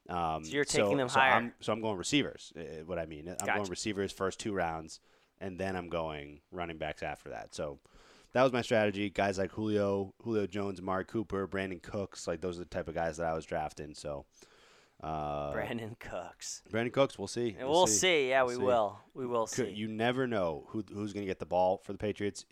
[0.09, 1.33] Um, So you're taking them so higher.
[1.33, 2.53] I'm, so I'm going receivers.
[2.57, 4.99] uh, What I mean, I'm going receivers first two rounds,
[5.39, 7.53] and then I'm going running backs after that.
[7.53, 7.79] So
[8.33, 9.09] that was my strategy.
[9.09, 12.95] Guys like Julio, Julio Jones, Amari Cooper, Brandin Cooks, like those are the type of
[12.95, 13.93] guys that I was drafting.
[13.93, 14.25] So
[15.03, 16.63] uh, Brandin Cooks.
[16.71, 17.55] Brandin Cooks, we'll see.
[17.57, 18.29] And we'll, see.
[18.29, 18.61] Yeah, we see.
[18.61, 18.99] will.
[19.13, 19.69] We will see.
[19.69, 22.45] You never know who who's going to get the ball for the Patriots.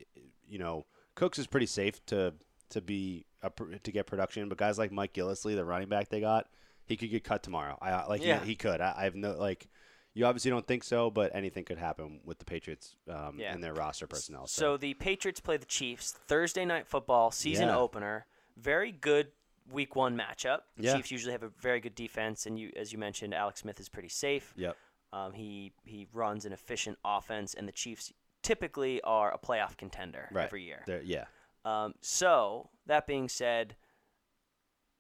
[0.48, 2.34] You know, Cooks is pretty safe to
[2.70, 3.52] to be a,
[3.84, 6.48] to get production, but guys like Mike Gillislee, the running back they got,
[6.86, 7.78] he could get cut tomorrow.
[7.82, 8.40] I like Yeah.
[8.40, 8.82] he, he could.
[8.82, 9.68] I, I have no like.
[10.14, 13.54] You obviously don't think so, but anything could happen with the Patriots um, Yeah.
[13.54, 14.48] and their roster personnel.
[14.48, 17.78] So So, the Patriots play the Chiefs Thursday night football season Yeah.
[17.78, 18.26] opener.
[18.56, 19.28] Very good
[19.70, 20.60] week one matchup.
[20.78, 20.96] Yeah.
[20.96, 23.90] Chiefs usually have a very good defense, and you, as you mentioned, Alex Smith is
[23.90, 24.54] pretty safe.
[24.56, 24.78] yep,
[25.12, 30.30] Um, he he runs an efficient offense, and the Chiefs typically are a playoff contender
[30.32, 30.84] right every year.
[30.86, 31.26] They're- yeah,
[31.66, 33.76] Um, so that being said,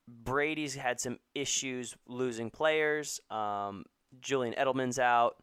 [0.07, 3.19] Brady's had some issues losing players.
[3.29, 3.85] Um,
[4.21, 5.37] Julian Edelman's out.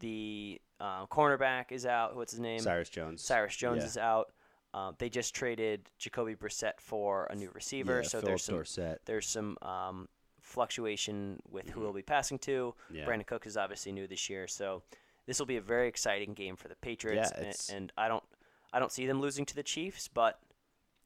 [0.00, 2.16] The uh, cornerback is out.
[2.16, 2.60] What's his name?
[2.60, 3.22] Cyrus Jones.
[3.22, 3.86] Cyrus Jones Yeah.
[3.86, 4.32] is out.
[4.74, 8.54] Um, they just traded Jacoby Brissett for a new receiver, Yeah, so Phillip there's some
[8.54, 9.00] Dorsett.
[9.04, 10.08] there's some um,
[10.40, 12.74] fluctuation with who he'll be passing to.
[12.90, 13.04] Yeah.
[13.06, 14.82] Brandin Cook is obviously new this year, so
[15.26, 17.32] this will be a very exciting game for the Patriots.
[17.36, 18.24] Yeah, and, and I don't
[18.72, 20.38] I don't see them losing to the Chiefs, but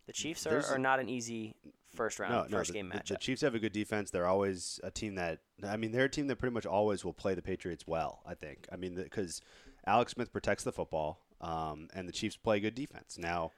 [0.06, 1.54] the Chiefs are, are not an easy
[1.96, 3.08] first round no, no, first the, game the- matchup.
[3.08, 4.10] the Chiefs have a good defense.
[4.10, 7.12] They're always a team that I mean, they're a team that pretty much always will
[7.12, 8.20] play the Patriots well.
[8.26, 8.66] I think.
[8.72, 9.40] I mean, because
[9.86, 13.16] Alex Smith protects the football, um, and the Chiefs play good defense.
[13.18, 13.52] Now,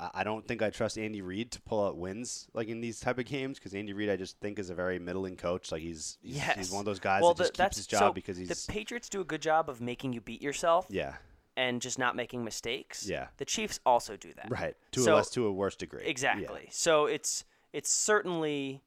[0.00, 3.00] I, I don't think I trust Andy Reid to pull out wins like in these
[3.00, 5.72] type of games because Andy Reid I just think is a very middling coach.
[5.72, 7.86] Like he's he's, yes, he's one of those guys well, that just keeps that's, his
[7.86, 10.86] job so because he's the Patriots do a good job of making you beat yourself
[10.88, 11.14] yeah
[11.56, 13.06] and just not making mistakes.
[13.08, 13.26] Yeah.
[13.36, 14.48] the Chiefs also do that.
[14.48, 16.68] right to So- a less to a worse degree Exactly.
[16.70, 18.82] So it's it's certainly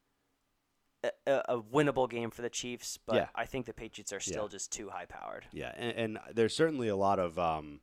[1.03, 1.09] a,
[1.49, 3.27] a winnable game for the Chiefs, but Yeah.
[3.35, 4.49] I think the Patriots are still Yeah.
[4.49, 5.45] just too high powered.
[5.51, 7.81] Yeah, and, and there's certainly a lot of um,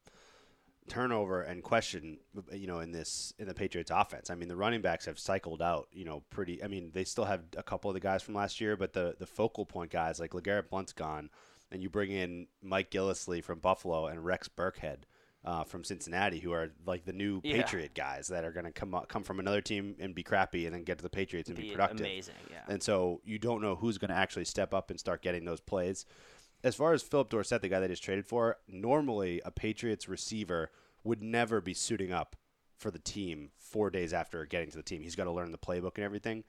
[0.89, 2.19] turnover and question,
[2.53, 4.31] you know, in this in the Patriots offense.
[4.31, 6.63] I mean, the running backs have cycled out, you know, pretty.
[6.63, 9.17] I mean, they still have a couple of the guys from last year, but the
[9.19, 11.29] the focal point guys like LeGarrette Blount's gone,
[11.71, 15.01] and you bring in Mike Gillislee from Buffalo and Rex Burkhead.
[15.45, 17.63] Uh, from Cincinnati, who are like the new Yeah.
[17.63, 20.67] Patriot guys that are going to come up, come from another team and be crappy,
[20.67, 22.01] and then get to the Patriots and be, Be productive.
[22.01, 22.65] amazing, yeah.
[22.69, 25.61] And so you don't know who's going to actually step up and start getting those
[25.61, 26.05] plays.
[26.65, 30.73] As far as Phillip Dorsett, the guy they just traded for, normally a Patriots receiver
[31.05, 32.35] would never be suiting up
[32.77, 35.03] for the team four days after getting to the team.
[35.03, 36.43] He's got to learn the playbook and everything.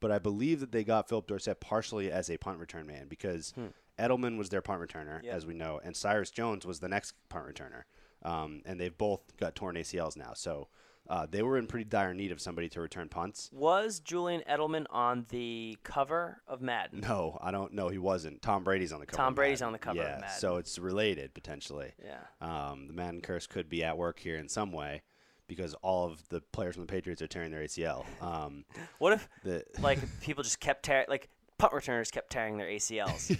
[0.00, 3.52] But I believe that they got Phillip Dorsett partially as a punt return man because
[3.98, 5.34] Edelman was their punt returner, Yep.
[5.34, 7.82] as we know, and Cyrus Jones was the next punt returner.
[8.22, 10.32] Um, and they've both got torn ACLs now.
[10.34, 10.68] So
[11.08, 13.48] uh, they were in pretty dire need of somebody to return punts.
[13.52, 17.00] Was Julian Edelman on the cover of Madden?
[17.00, 17.88] No, I don't know.
[17.88, 18.42] He wasn't.
[18.42, 19.22] Tom Brady's on the cover.
[19.22, 20.36] Tom Brady's on the cover of yeah, Madden.
[20.38, 21.92] so it's related potentially.
[22.04, 22.18] Yeah.
[22.40, 25.02] Um, the Madden curse could be at work here in some way
[25.46, 28.04] because all of the players from the Patriots are tearing their ACL.
[28.20, 28.64] Um,
[28.98, 33.30] What if the like people just kept tearing like punt returners kept tearing their ACLs?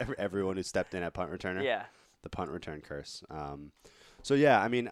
[0.00, 1.62] every- everyone who stepped in at punt returner.
[1.62, 1.84] yeah.
[2.22, 3.22] the punt return curse.
[3.30, 3.70] Um,
[4.26, 4.90] so yeah, I mean,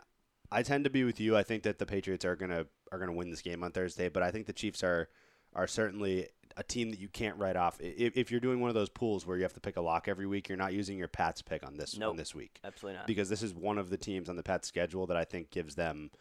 [0.53, 1.37] I tend to be with you.
[1.37, 4.23] I think that the Patriots are gonna are gonna win this game on Thursday, but
[4.23, 5.09] I think the Chiefs are
[5.57, 7.77] are certainly a team that you can't write off.
[7.81, 10.07] If, if you're doing one of those pools where you have to pick a lock
[10.07, 12.17] every week, you're not using your Pats pick on this on Nope.
[12.17, 13.09] this week Absolutely not.
[13.09, 15.75] because this is one of the teams on the Pats schedule that I think gives
[15.75, 16.13] them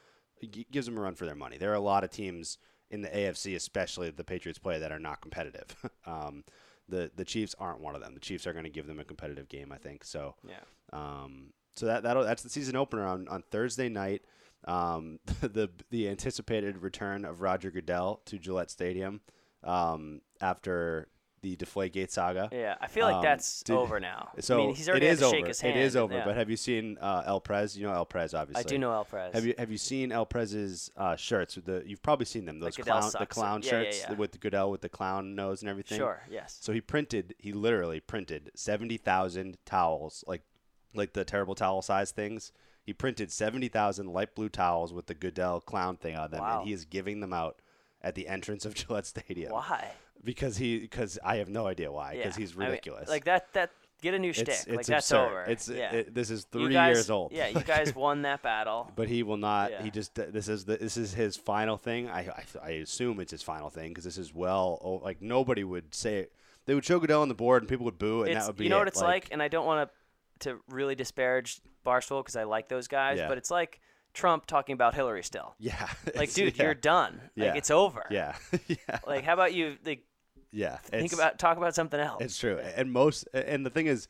[0.72, 1.58] gives them a run for their money.
[1.58, 2.58] There are a lot of teams
[2.90, 5.76] in the AFC, especially the Patriots play, that are not competitive.
[6.08, 6.44] um,
[6.90, 8.16] the the Chiefs aren't one of them.
[8.16, 10.04] The Chiefs are going to give them a competitive game, I think.
[10.04, 10.56] So yeah.
[10.92, 14.24] um, so that that'll, that's the season opener on, on Thursday night.
[14.66, 19.22] Um, the the anticipated return of Roger Goodell to Gillette Stadium
[19.64, 21.08] um, after
[21.42, 22.48] the Deflategate saga.
[22.54, 24.30] Yeah, I feel like Um, that's did- over now.
[24.40, 25.36] So I mean, he's already it to over.
[25.36, 25.78] shake his hand.
[25.78, 26.14] It is over.
[26.14, 26.24] yeah.
[26.24, 27.78] But have you seen uh, El Prez?
[27.78, 28.64] You know El Prez, obviously.
[28.64, 29.34] I do know El Prez.
[29.34, 31.58] Have you have you seen El Prez's uh, shirts?
[31.58, 32.62] With the you've probably seen them.
[32.62, 34.16] Those clown the clown Yeah, yeah, shirts yeah.
[34.16, 35.98] with the Goodell with the clown nose and everything.
[35.98, 36.24] Sure.
[36.32, 36.58] Yes.
[36.62, 37.36] So he printed.
[37.38, 40.44] He literally printed seventy thousand towels, like
[40.94, 42.52] like the terrible towel size things.
[42.86, 46.60] He printed seventy thousand light blue towels with the Goodell clown thing on them, Wow.
[46.60, 47.60] and he is giving them out
[48.02, 49.52] at the entrance of Gillette Stadium.
[49.54, 49.92] Why?
[50.24, 52.16] Because he because I have no idea why.
[52.18, 52.42] Because Yeah.
[52.42, 53.10] he's I mean, ridiculous.
[53.10, 53.54] like that.
[53.54, 54.50] That Get a new It's, shtick.
[54.50, 55.26] it's like that's absurd.
[55.30, 55.42] over.
[55.44, 55.94] It's yeah.
[55.94, 57.32] it, this is three guys- years old.
[57.32, 58.92] Yeah, you guys won that battle.
[58.98, 59.72] but he will not.
[59.72, 59.82] Yeah.
[59.82, 62.10] He just this is the, this is his final thing.
[62.10, 65.64] I I, I assume it's his final thing because this is well oh, like nobody
[65.64, 66.34] would say it.
[66.66, 68.58] They would show Goodell on the board and people would boo and It's- that would
[68.58, 68.80] be you know it.
[68.80, 69.96] what it's like, and I don't want to
[70.44, 73.28] to really disparage Barstool because I like those guys, Yeah.
[73.28, 73.82] but it's like
[74.14, 75.56] Trump talking about Hillary still.
[75.60, 75.90] Yeah.
[76.16, 76.64] Like, dude, yeah.
[76.64, 77.20] you're done.
[77.36, 77.48] Yeah.
[77.48, 78.06] Like, it's over.
[78.10, 78.36] Yeah.
[78.68, 79.00] yeah.
[79.08, 79.78] Like, how about you?
[79.86, 80.04] Like,
[80.52, 80.78] Yeah.
[80.78, 82.22] think It's- about talk about something else.
[82.22, 84.08] It's true, and most and the thing is,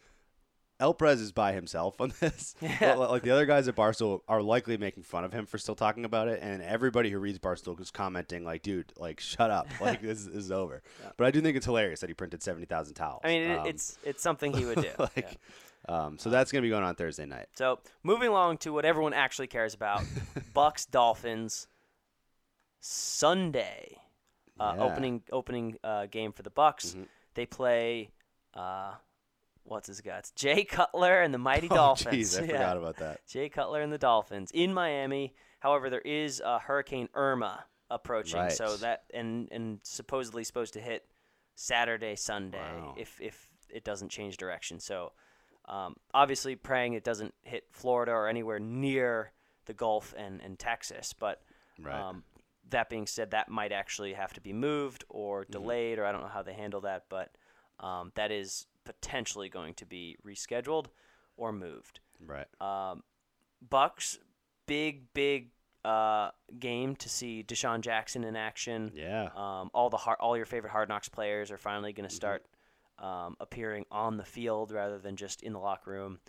[0.80, 2.56] El Prez is by himself on this.
[2.60, 2.96] Yeah.
[2.96, 6.04] Like the other guys at Barstool are likely making fun of him for still talking
[6.04, 9.68] about it, and everybody who reads Barstool is commenting like, "Dude, like, shut up!
[9.80, 10.82] Like, this, this is over."
[11.16, 13.22] But I do think it's hilarious that he printed seventy thousand towels.
[13.24, 14.90] I mean, it, Um, it's it's something he would do.
[15.00, 15.34] like, yeah.
[15.90, 17.48] Um, so that's gonna be going on Thursday night.
[17.56, 20.04] So moving along to what everyone actually cares about:
[20.54, 21.68] Bucks Dolphins
[22.80, 23.98] Sunday
[24.60, 24.84] uh, Yeah.
[24.84, 26.94] opening opening uh, game for the Bucks.
[26.96, 27.08] Mhm.
[27.34, 28.12] They play.
[28.54, 28.94] Uh,
[29.64, 30.32] what's his guts?
[30.32, 32.36] Jay Cutler and the Mighty Oh, Dolphins.
[32.36, 32.52] jeez, I Yeah.
[32.52, 33.26] forgot about that.
[33.28, 35.34] Jay Cutler and the Dolphins in Miami.
[35.60, 41.06] However, there is Hurricane Irma approaching, so that and and supposedly supposed to hit
[41.56, 42.96] Saturday, Sunday Wow.
[42.98, 44.80] if if it doesn't change direction.
[44.80, 45.14] So
[45.66, 49.32] um, obviously praying it doesn't hit Florida or anywhere near
[49.66, 51.14] the Gulf and and Texas.
[51.14, 51.42] But
[51.80, 52.00] Right.
[52.00, 52.24] um,
[52.70, 55.52] that being said, that might actually have to be moved or Mm-hmm.
[55.52, 57.32] delayed, or I don't know how they handle that, but
[57.80, 60.88] um, that is potentially going to be rescheduled
[61.38, 62.00] or moved.
[62.26, 62.48] Right.
[62.62, 63.04] Um,
[63.70, 64.20] Bucks,
[64.66, 65.50] big big
[65.86, 68.92] uh, game to see DeSean Jackson in action.
[68.94, 69.30] Yeah.
[69.36, 72.10] Um, all the all your favorite Hard Knocks players are finally going Mm-hmm.
[72.10, 72.46] to start
[73.00, 76.20] um, appearing on the field rather than just in the locker room.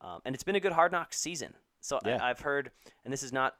[0.00, 1.54] Um, and it's been a good Hard Knocks season.
[1.80, 2.18] So Yeah.
[2.22, 2.70] I, I've heard,
[3.04, 3.56] and this is not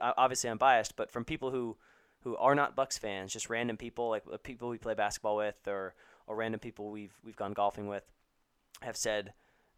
[0.00, 1.76] obviously I'm biased, but from people who
[2.20, 5.56] who are not Bucks fans, just random people like uh, people we play basketball with,
[5.66, 5.94] or
[6.26, 8.04] or random people we've we've gone golfing with,
[8.82, 9.32] have said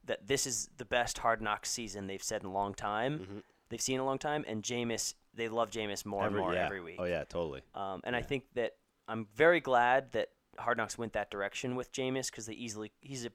[0.05, 3.43] that this is the best Hard Knocks season they've said in a long time.
[3.69, 6.55] They've seen in a long time, and Jameis, they love Jameis more every, and more
[6.55, 6.65] yeah.
[6.65, 6.97] every week.
[6.99, 7.61] Oh yeah, totally.
[7.75, 11.93] Um, and I think that I'm very glad that Hard Knocks went that direction with
[11.93, 13.31] Jameis because they easily he's a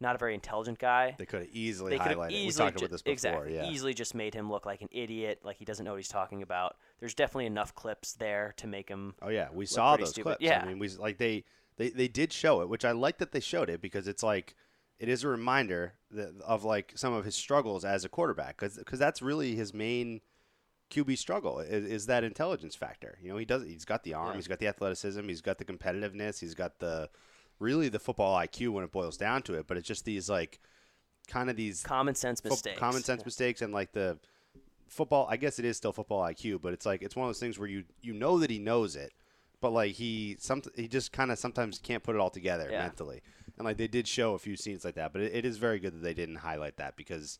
[0.00, 1.16] not a very intelligent guy.
[1.18, 2.30] They could have easily They highlighted.
[2.30, 3.12] easily we talked ju- about this before.
[3.12, 3.68] exactly Yeah.
[3.68, 6.40] easily just made him look like an idiot, like he doesn't know what he's talking
[6.42, 6.76] about.
[7.00, 9.14] There's definitely enough clips there to make him.
[9.20, 10.24] Oh yeah, we saw those stupid.
[10.38, 10.42] clips.
[10.42, 10.62] Yeah.
[10.62, 11.44] I mean, we like they,
[11.78, 14.54] they they did show it, which I like that they showed it because it's like
[15.00, 18.76] it is a reminder that, of like some of his struggles as a quarterback because
[18.78, 20.20] because that's really his main
[20.90, 23.18] QB struggle is, is that intelligence factor.
[23.22, 24.34] You know, he does he's got the arm, Yeah.
[24.36, 27.10] he's got the athleticism, he's got the competitiveness, he's got the
[27.58, 29.66] really the football IQ when it boils down to it.
[29.66, 30.60] But it's just these like
[31.28, 32.78] kind of these Common sense fo- mistakes.
[32.78, 34.18] common sense mistakes, and like the
[34.86, 35.26] football.
[35.30, 37.58] I guess it is still football IQ, but it's like it's one of those things
[37.58, 39.12] where you you know that he knows it,
[39.60, 42.80] but like he some he just kind of sometimes can't put it all together Yeah.
[42.82, 43.20] mentally.
[43.58, 45.80] And like they did show a few scenes like that, but it, it is very
[45.80, 47.38] good that they didn't highlight that because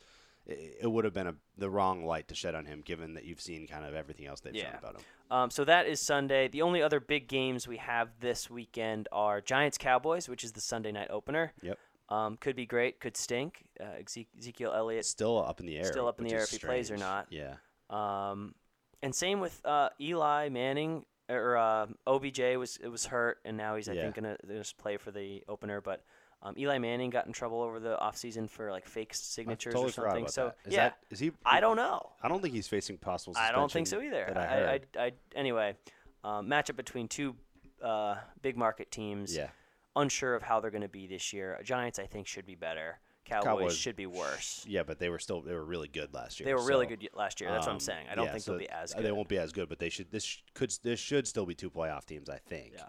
[0.48, 3.40] it, would have been a, the wrong light to shed on him, given that you've
[3.40, 5.02] seen kind of everything else they've shown about him.
[5.30, 6.48] Um, so that is Sunday.
[6.48, 10.60] The only other big games we have this weekend are Giants Cowboys, which is the
[10.60, 11.52] Sunday night opener.
[11.62, 11.78] Yep.
[12.08, 13.64] Um, could be great, could stink.
[13.78, 14.00] Uh,
[14.38, 15.84] Ezekiel Elliott still up in the air.
[15.84, 17.26] Still up in the air if he plays or not.
[17.30, 17.56] Yeah.
[17.90, 18.54] Um,
[19.02, 23.76] and same with uh, Eli Manning or uh, OBJ was it was hurt, and now
[23.76, 24.02] he's I Yeah.
[24.04, 25.82] think gonna, gonna just play for the opener.
[25.82, 26.02] But
[26.42, 29.92] um, Eli Manning got in trouble over the offseason for like fake signatures totally or
[29.92, 30.28] something.
[30.28, 30.68] so that.
[30.68, 31.32] Is yeah, that- is he?
[31.44, 32.10] I don't know.
[32.22, 33.36] I don't think he's facing possible.
[33.38, 34.32] I don't think so either.
[34.36, 35.04] I I.
[35.06, 35.74] I, anyway,
[36.22, 37.34] um, matchup between two
[37.82, 39.36] uh, big market teams.
[39.36, 39.48] yeah.
[39.96, 41.58] Unsure of how they're going to be this year.
[41.64, 43.00] Giants, I think, should be better.
[43.28, 44.64] Cowboys, Cowboys- should be worse.
[44.66, 46.46] Yeah, but they were still they were really good last year.
[46.46, 47.50] They were really good last year.
[47.50, 48.06] That's what I'm um, saying.
[48.10, 49.04] I don't yeah, think so they'll be as good.
[49.04, 50.10] They won't be as good, but they should.
[50.10, 52.74] This could this should still be two playoff teams, I think.
[52.76, 52.86] Yeah.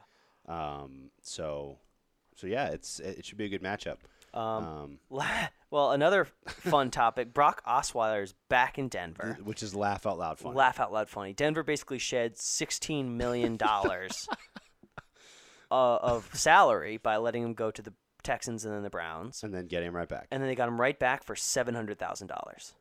[0.48, 1.10] Um.
[1.22, 1.80] So,
[2.40, 3.98] so yeah, it's it, it should be a good matchup.
[4.34, 5.00] Um, Um.
[5.10, 9.38] La- well, another fun topic: Brock Osweiler is back in Denver.
[9.44, 10.54] which is laugh out loud fun.
[10.54, 11.34] Laugh out loud funny.
[11.34, 14.28] Denver basically shed sixteen million dollars
[15.72, 19.54] uh, of salary by letting him go to the Texans and then the Browns, and
[19.54, 20.28] then get him right back.
[20.32, 22.74] and then they got him right back for seven hundred thousand dollars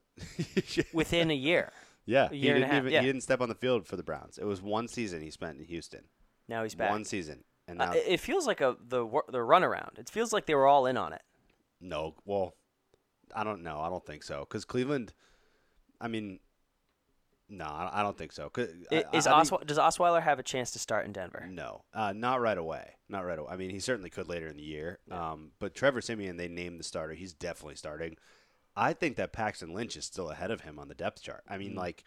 [0.92, 1.73] within a year.
[2.07, 3.01] yeah, a he year and a didn't half, even yeah.
[3.01, 4.37] he didn't step on the field for the Browns.
[4.38, 6.05] It was one season he spent in Houston.
[6.49, 6.90] Now he's back.
[6.90, 9.99] One season, and Uh, it feels like a the the runaround.
[9.99, 11.23] It feels like they were all in on it.
[11.81, 12.15] no.
[12.25, 12.55] Well,
[13.35, 13.79] I don't know.
[13.81, 14.41] I don't think so.
[14.41, 15.13] Because Cleveland,
[16.01, 16.41] I mean,
[17.49, 18.51] no, I I don't think so.
[18.57, 21.47] I- I- Is I think- Oswe- does Osweiler have a chance to start in Denver?
[21.49, 22.97] No, uh, not right away.
[23.09, 23.51] Not right away.
[23.53, 24.99] I mean, he certainly could later in the year.
[25.11, 27.15] Um, but Trevor Siemian, they named the starter.
[27.15, 28.17] He's definitely starting.
[28.77, 31.43] I think that Paxton Lynch is still ahead of him on the depth chart.
[31.49, 32.05] I mean, like,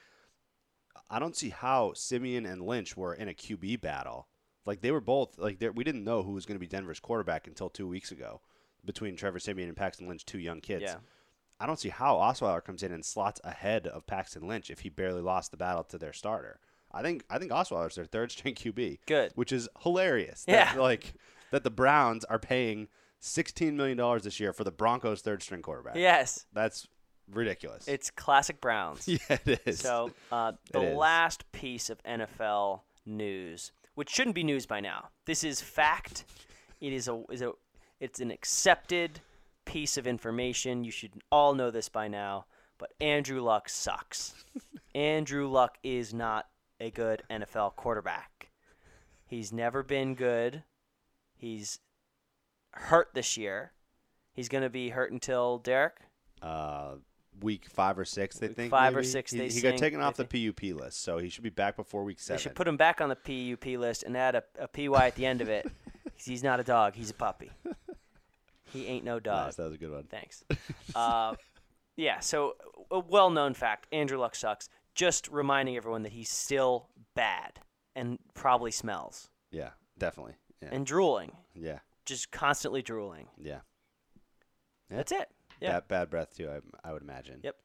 [1.09, 4.27] I don't see how Siemian and Lynch were in a QB battle.
[4.65, 7.47] Like they were both like we didn't know who was going to be Denver's quarterback
[7.47, 8.41] until two weeks ago.
[8.83, 10.83] between Trevor Siemian and Paxton Lynch, two young kids.
[10.83, 10.95] Yeah.
[11.59, 14.89] I don't see how Osweiler comes in and slots ahead of Paxton Lynch if he
[14.89, 16.59] barely lost the battle to their starter.
[16.91, 18.99] I think I think Osweiler's their third string QB.
[19.05, 19.31] Good.
[19.35, 20.45] Which is hilarious.
[20.47, 20.73] Yeah.
[20.73, 21.13] That, like
[21.51, 22.87] that the Browns are paying
[23.19, 25.95] sixteen million dollars this year for the Broncos third string quarterback.
[25.95, 26.45] Yes.
[26.51, 26.87] That's
[27.31, 27.87] ridiculous.
[27.87, 29.07] It's classic Browns.
[29.07, 29.79] yeah, it is.
[29.79, 35.09] So uh, the last piece of NFL news, which shouldn't be news by now.
[35.27, 36.25] This is fact.
[36.79, 37.51] It is a is a
[37.99, 39.19] it's an accepted
[39.63, 40.83] piece of information.
[40.83, 42.45] You should all know this by now.
[42.79, 44.33] But Andrew Luck sucks.
[44.95, 46.47] Andrew Luck is not
[46.79, 48.49] a good NFL quarterback.
[49.27, 50.63] He's never been good.
[51.35, 51.77] He's
[52.71, 53.71] hurt this year.
[54.33, 55.97] He's going to be hurt until Derek.
[56.41, 56.95] uh,
[57.39, 58.71] week five or six, they Week think.
[58.71, 61.43] five or six, He, they he got taken off the PUP list, so he should
[61.43, 62.39] be back before week They seven.
[62.39, 65.25] should put him back on the PUP list and add a, a PY at the
[65.25, 65.65] end of it.
[66.15, 66.95] he's not a dog.
[66.95, 67.49] He's a puppy.
[68.73, 69.47] He ain't no dog.
[69.47, 70.03] Nice, that was a good one.
[70.03, 70.43] Thanks.
[70.95, 71.35] Uh,
[71.97, 72.55] yeah, so
[72.89, 74.69] a well known fact Andrew Luck sucks.
[74.95, 77.59] Just reminding everyone that he's still bad
[77.95, 80.33] and probably smells Yeah, definitely.
[80.61, 83.27] Yeah, and drooling, yeah, just constantly drooling.
[83.37, 83.59] yeah.
[84.89, 84.97] Yeah.
[84.97, 85.29] That's it.
[85.61, 85.73] Yeah.
[85.73, 86.49] Bad, bad breath too.
[86.49, 87.39] I, I would imagine.
[87.43, 87.55] Yep.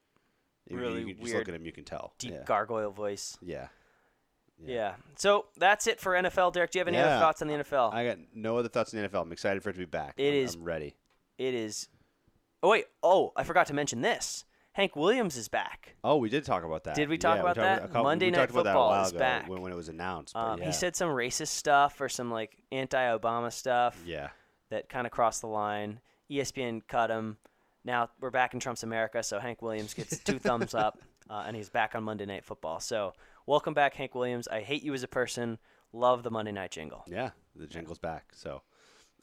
[0.69, 2.13] You, Really you, can- just look at him, you can tell.
[2.19, 2.43] Deep yeah.
[2.45, 3.37] gargoyle voice.
[3.41, 3.67] yeah.
[4.65, 4.95] Yeah.
[5.17, 6.51] So that's it for NFL.
[6.53, 7.93] Derek, do you have any other thoughts on the NFL?
[7.93, 9.21] I got no other thoughts on the NFL.
[9.21, 10.15] I'm excited for it to be back.
[10.17, 10.95] It I'm, is- I'm ready.
[11.37, 11.89] it is.
[12.63, 12.85] Oh wait.
[13.03, 14.45] Oh, I forgot to mention this.
[14.73, 15.95] Hank Williams is back.
[16.03, 16.95] Oh, we did talk about that.
[16.95, 17.77] Did we talk Yeah, about talked that?
[17.83, 19.47] a couple- Monday Night talked about that a Football is back.
[19.47, 20.35] when, when it was announced.
[20.35, 20.65] Um, yeah.
[20.65, 24.29] He said some racist stuff or some like anti-Obama stuff Yeah.
[24.69, 25.99] that kind of crossed the line.
[26.31, 27.37] ESPN cut him.
[27.87, 31.55] Now we're back in Trump's America, so Hank Williams gets two thumbs up, uh, and
[31.55, 32.81] he's back on Monday Night Football.
[32.81, 33.13] So
[33.45, 34.49] welcome back, Hank Williams.
[34.49, 35.57] I hate you as a person.
[35.93, 37.05] Love the Monday Night Jingle.
[37.07, 37.29] Yeah.
[37.55, 38.25] The jingle's back.
[38.33, 38.61] So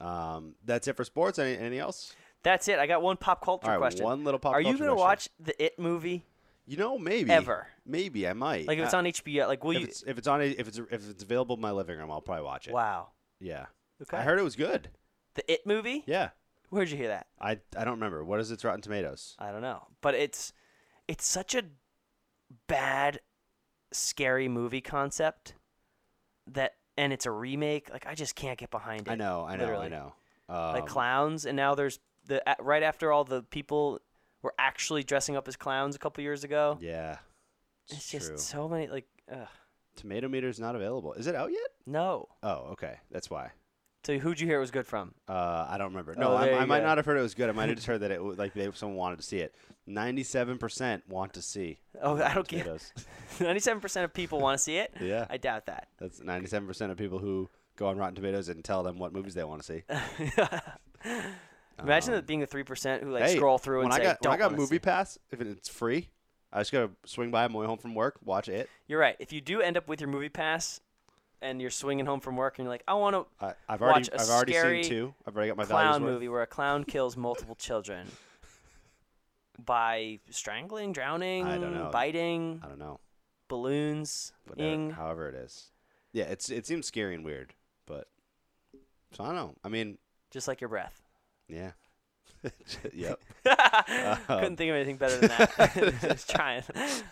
[0.00, 1.38] um, that's it for sports.
[1.38, 2.14] Any, anything else?
[2.42, 2.78] That's it.
[2.78, 4.06] I got one pop culture All right, question.
[4.06, 6.24] one little pop Are you gonna watch the It movie?
[6.64, 7.66] You know, maybe Ever.
[7.84, 8.66] Maybe I might.
[8.66, 9.46] Like if it's Uh, on HBO?
[9.46, 9.86] Like will if you?
[9.88, 12.44] it's if it's on if it's if it's available in my living room, I'll probably
[12.44, 12.72] watch it.
[12.72, 13.08] Wow.
[13.40, 13.66] Yeah.
[14.00, 14.16] Okay.
[14.16, 14.88] I heard it was good.
[15.34, 16.02] the It movie.
[16.06, 16.30] Yeah.
[16.74, 17.28] Where'd you hear that?
[17.40, 18.24] I I don't remember.
[18.24, 19.36] What is its Rotten Tomatoes?
[19.38, 20.52] I don't know, but it's
[21.06, 21.62] it's such a
[22.66, 23.20] bad,
[23.92, 25.54] scary movie concept
[26.48, 27.90] that, and it's a remake.
[27.92, 29.10] Like I just can't get behind it.
[29.12, 29.44] I know.
[29.44, 29.62] I know.
[29.62, 29.86] literally.
[29.86, 30.14] I know.
[30.48, 34.00] Um, Like clowns, and now there's the right after all the people
[34.42, 36.76] were actually dressing up as clowns a couple years ago.
[36.80, 37.18] Yeah.
[37.86, 38.38] It's, it's just true.
[38.38, 39.46] so many like ugh,
[39.94, 41.12] Tomato meter's not available.
[41.12, 41.70] Is it out yet?
[41.86, 42.30] no.
[42.42, 42.96] Oh, okay.
[43.12, 43.52] That's why.
[44.04, 45.14] So who'd you hear it was good from?
[45.28, 46.14] Uh, I don't remember.
[46.16, 46.86] Oh, No, there I, I you might go.
[46.86, 47.48] not have heard it was good.
[47.48, 49.54] I might have just heard that it w- like they, someone wanted to see it.
[49.86, 51.78] Ninety-seven percent want to see.
[52.02, 52.46] Oh, I don't.
[52.48, 52.92] Tomatoes.
[53.40, 54.92] Ninety-seven percent of people want to see it.
[55.00, 55.26] Yeah.
[55.30, 55.88] I doubt that.
[55.98, 59.34] That's ninety-seven percent of people who go on Rotten Tomatoes and tell them what movies
[59.34, 59.82] they want to see.
[61.82, 64.06] Imagine Um, that being the three percent who like hey, scroll through and when say,
[64.06, 66.08] I got "Don't when I got wanna Movie see." Pass, if it's free,
[66.52, 68.68] I just gotta swing by on my way home from work, watch it.
[68.86, 69.16] You're right.
[69.18, 70.80] If you do end up with your MoviePass,
[71.44, 74.08] and you're swinging home from work, and you're like, "I want to I've already Watch
[74.08, 75.14] a I've already scary seen two.
[75.26, 78.06] I've already got my clown movie where a clown kills multiple children
[79.64, 81.90] by strangling, drowning, I don't know.
[81.92, 82.98] biting, I don't know,
[83.48, 85.70] balloons, whatever, however it is.
[86.12, 87.54] Yeah, it's it seems scary and weird,
[87.86, 88.08] but
[89.12, 89.54] so I don't know.
[89.62, 89.98] I mean,
[90.30, 91.02] just like your breath.
[91.48, 91.72] yeah,
[92.92, 93.20] yep.
[94.26, 95.98] Couldn't think of anything better than that.
[96.02, 96.62] Just trying.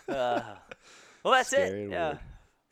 [0.08, 0.42] Uh,
[1.22, 1.90] well, that's Scary it.
[1.90, 2.08] Yeah.
[2.08, 2.18] weird.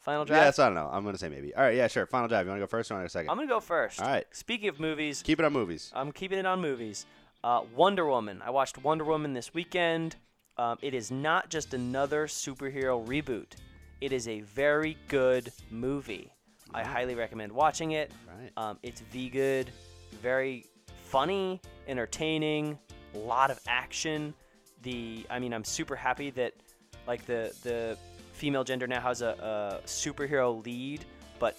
[0.01, 0.57] Final Yeah, draft.
[0.57, 0.89] so I don't know.
[0.91, 1.55] I'm gonna say maybe.
[1.55, 2.07] All right, yeah, sure.
[2.07, 2.47] Final drive.
[2.47, 3.31] You want to go first or want to go second?
[3.31, 4.01] I'm gonna go first.
[4.01, 4.25] All right.
[4.33, 5.93] Speaking of movies, Keep it on movies.
[5.95, 7.07] I'm keeping it on movies.
[7.45, 8.43] Uh, Wonder Woman.
[8.45, 10.17] I watched Wonder Woman this weekend.
[10.57, 13.53] Um, it is not just another superhero reboot.
[14.01, 16.33] It is a very good movie.
[16.73, 18.11] I highly recommend watching it.
[18.27, 18.51] Right.
[18.57, 19.71] Um, it's V good,
[20.23, 20.65] very
[21.05, 22.79] funny, entertaining,
[23.15, 24.33] a lot of action.
[24.83, 26.55] The I mean, I'm super happy that
[27.07, 27.99] like the the
[28.41, 31.05] female gender now has a, a superhero lead,
[31.39, 31.59] but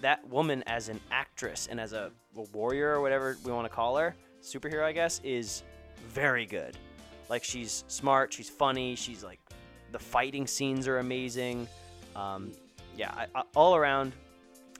[0.00, 3.72] that woman as an actress and as a, a warrior or whatever we want to
[3.72, 5.62] call her, superhero I guess, is
[6.08, 6.76] very good.
[7.28, 9.38] Like she's smart, she's funny, she's like
[9.92, 11.68] the fighting scenes are amazing.
[12.16, 12.50] Um,
[12.96, 14.12] yeah, I, I, all around,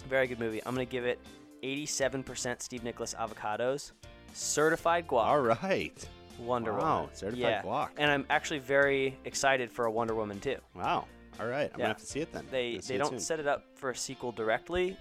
[0.09, 0.61] very good movie.
[0.67, 1.21] I'm gonna give it
[1.63, 3.93] 87% Steve Nicholas avocados,
[4.33, 5.27] certified guac.
[5.27, 6.09] All right.
[6.41, 7.15] Wonder Wow, Woman.
[7.15, 7.63] certified yeah.
[7.63, 7.91] guac.
[7.99, 10.57] And I'm actually very excited for a Wonder Woman too.
[10.75, 11.07] Wow.
[11.41, 11.71] All right.
[11.73, 11.85] I'm Yeah.
[11.85, 12.47] gonna have to see it then.
[12.51, 13.21] They they don't soon.
[13.21, 14.97] set it up for a sequel directly.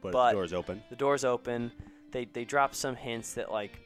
[0.00, 0.82] but, but- the door's open.
[0.90, 1.70] The door's open.
[2.10, 3.78] They they drop some hints that like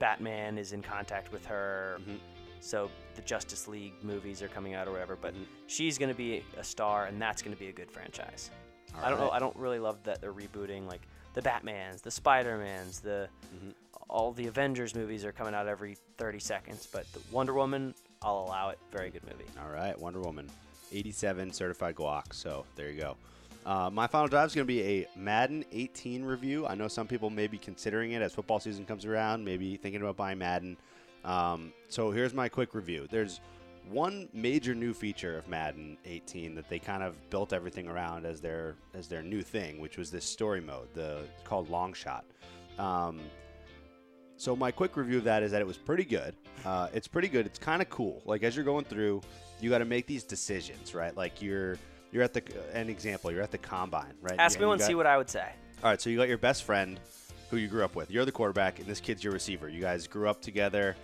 [0.00, 1.98] Batman is in contact with her.
[2.00, 2.18] Mhm.
[2.60, 5.46] So the Justice League movies are coming out or whatever, but Mhm.
[5.66, 8.50] she's to be a star and that's to be a good franchise.
[8.96, 9.30] All I don't know.
[9.30, 11.02] I don't really love that they're rebooting like
[11.34, 13.74] the Batmans, the Spider-Mans, the Mhm.
[14.08, 18.40] all the Avengers movies are coming out every 30 seconds, but the Wonder Woman, I'll
[18.40, 18.78] allow it.
[18.90, 19.46] Very good movie.
[19.62, 20.50] All right, Wonder Woman,
[20.92, 22.32] 87 certified Glock.
[22.32, 23.16] So there you go.
[23.66, 26.66] Uh, my final drive is going to be a Madden 18 review.
[26.66, 30.00] I know some people may be considering it as football season comes around, maybe thinking
[30.00, 30.76] about buying Madden.
[31.24, 33.06] Um, so here's my quick review.
[33.10, 33.40] There's
[33.90, 38.40] one major new feature of Madden 18 that they kind of built everything around as
[38.40, 42.22] their as their new thing, which was this story mode, the called Longshot.
[42.78, 43.20] Um,
[44.36, 46.34] so my quick review of that is that it was pretty good.
[46.64, 47.44] Uh, it's pretty good.
[47.46, 48.22] It's kind of cool.
[48.24, 49.20] Like as you're going through,
[49.60, 51.16] you got to make these decisions, right?
[51.16, 51.78] Like you're
[52.12, 52.42] you're at the
[52.74, 53.30] an example.
[53.30, 54.38] You're at the combine, right?
[54.38, 55.48] Ask And me you one, got- see what I would say.
[55.82, 56.98] all right, so you got your best friend
[57.50, 58.10] who you grew up with.
[58.10, 59.68] You're the quarterback, and this kid's your receiver.
[59.68, 60.96] You guys grew up together.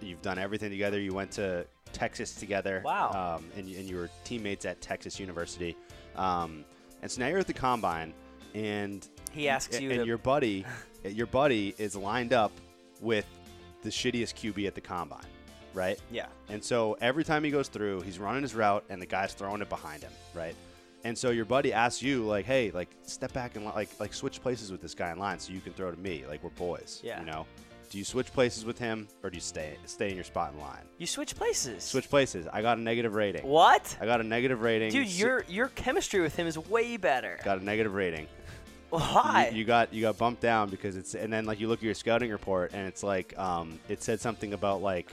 [0.00, 1.00] You've done everything together.
[1.00, 2.82] You went to Texas together.
[2.84, 3.36] Wow.
[3.38, 5.76] Um, and, you- and you were teammates at Texas University.
[6.16, 6.64] Um,
[7.02, 8.12] and so now you're at the combine,
[8.54, 10.64] and He asks you and to- your buddy,
[11.04, 12.52] your buddy is lined up
[13.00, 13.26] with
[13.82, 15.24] the shittiest QB at the combine,
[15.74, 15.98] right?
[16.10, 16.26] Yeah.
[16.48, 19.62] And so every time he goes through, he's running his route, and the guy's throwing
[19.62, 20.54] it behind him, right?
[21.04, 24.40] And so your buddy asks you, like, "Hey, like, step back and like, like, switch
[24.40, 26.24] places with this guy in line, so you can throw to me.
[26.28, 27.00] Like, we're boys.
[27.02, 27.18] Yeah.
[27.20, 27.46] You know?
[27.90, 30.60] Do you switch places with him, or do you stay stay in your spot in
[30.60, 30.80] line?
[30.96, 31.84] You switch places.
[31.84, 32.46] Switch places.
[32.50, 33.44] I got a negative rating.
[33.46, 33.98] What?
[34.00, 34.90] I got a negative rating.
[34.92, 37.38] Dude, your your chemistry with him is way better.
[37.44, 38.28] got a negative rating.
[38.88, 39.50] Why?
[39.52, 41.84] You, you got you got bumped down because it's and then like you look at
[41.84, 45.10] your scouting report and it's like um it said something about like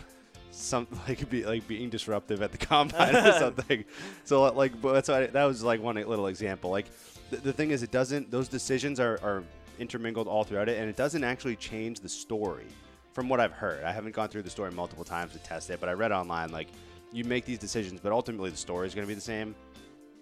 [0.59, 3.85] some like be, like being disruptive at the combine or something.
[4.23, 6.69] So like but that's why that was like one little example.
[6.69, 6.87] Like
[7.29, 9.43] the, the thing is it doesn't those decisions are are
[9.79, 12.67] intermingled all throughout it and it doesn't actually change the story
[13.13, 13.83] from what I've heard.
[13.83, 16.51] I haven't gone through the story multiple times to test it, but I read online
[16.51, 16.67] like
[17.11, 19.55] you make these decisions, but ultimately the story is going to be the same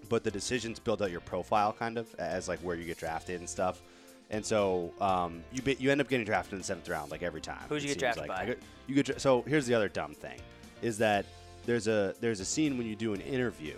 [0.10, 3.40] but the decisions build out your profile kind of as like where you get drafted
[3.40, 3.82] and stuff.
[4.30, 7.24] And so um, you be, you end up getting drafted in the seventh round like
[7.24, 7.64] every time.
[7.70, 8.48] Who'd you get drafted like.
[8.48, 8.56] by?
[8.88, 10.40] You get dra- so here's the other dumb thing,
[10.82, 11.26] is that
[11.66, 13.76] there's a there's a scene when you do an interview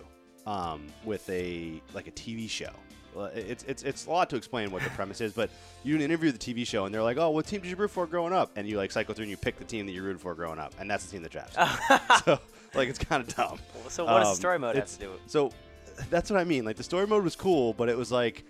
[0.48, 2.72] um, with a like a TV show.
[3.36, 5.50] It's, it's it's a lot to explain what the premise is, but
[5.84, 7.70] you do an interview with the TV show, and they're like, "Oh, what team did
[7.70, 9.86] you root for growing up?" And you like cycle through and you pick the team
[9.88, 11.56] that you rooted for growing up, and that's the team that drafts.
[12.26, 12.40] so
[12.74, 13.60] like it's kind of dumb.
[13.90, 15.22] So what does Um, the story mode have to do with?
[15.28, 15.52] So
[16.10, 16.66] that's what I mean.
[16.66, 18.44] Like the story mode was cool, but it was like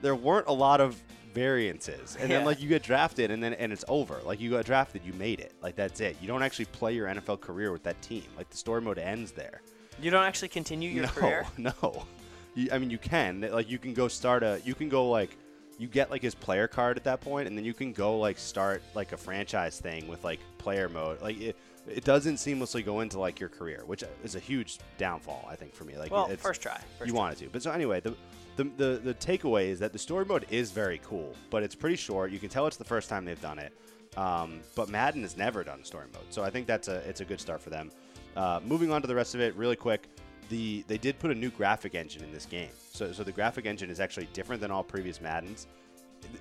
[0.00, 1.00] there weren't a lot of
[1.34, 2.16] variances.
[2.18, 4.20] And then like you get drafted and then and it's over.
[4.24, 5.52] Like you got drafted, you made it.
[5.62, 6.16] Like that's it.
[6.20, 8.24] You don't actually play your NFL career with that team.
[8.36, 9.60] Like the story mode ends there.
[10.00, 11.46] You don't actually continue your no, career.
[11.58, 12.06] no.
[12.54, 13.40] You, I mean, you can.
[13.52, 14.60] Like you can go start a.
[14.64, 15.36] You can go like.
[15.76, 18.38] You get like his player card at that point, and then you can go like
[18.38, 21.20] start like a franchise thing with like player mode.
[21.20, 21.56] Like it,
[21.88, 25.74] it doesn't seamlessly go into like your career, which is a huge downfall, I think,
[25.74, 25.98] for me.
[25.98, 26.78] Like Well, first try.
[26.98, 27.20] First you try.
[27.20, 27.48] wanted to.
[27.48, 28.14] But so anyway, the,
[28.56, 31.96] the the the takeaway is that the story mode is very cool, but it's pretty
[31.96, 32.30] short.
[32.30, 33.72] You can tell it's the first time they've done it.
[34.16, 37.24] Um, but Madden has never done story mode, so I think that's a it's a
[37.24, 37.90] good start for them.
[38.36, 40.08] Uh, moving on to the rest of it, really quick.
[40.50, 43.66] The they did put a new graphic engine in this game, so so the graphic
[43.66, 45.66] engine is actually different than all previous Maddens,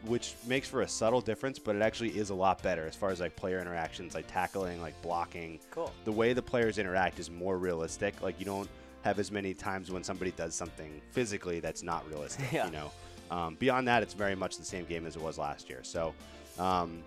[0.06, 3.10] which makes for a subtle difference, but it actually is a lot better as far
[3.10, 5.60] as like player interactions, like tackling, like blocking.
[5.72, 5.92] Cool.
[6.04, 8.22] The way the players interact is more realistic.
[8.22, 8.70] Like you don't
[9.04, 12.52] have as many times when somebody does something physically that's not realistic.
[12.52, 12.66] Yeah.
[12.66, 12.92] You know.
[13.32, 15.80] Um, beyond that, it's very much the same game as it was last year.
[15.84, 16.14] So,
[16.60, 17.04] um,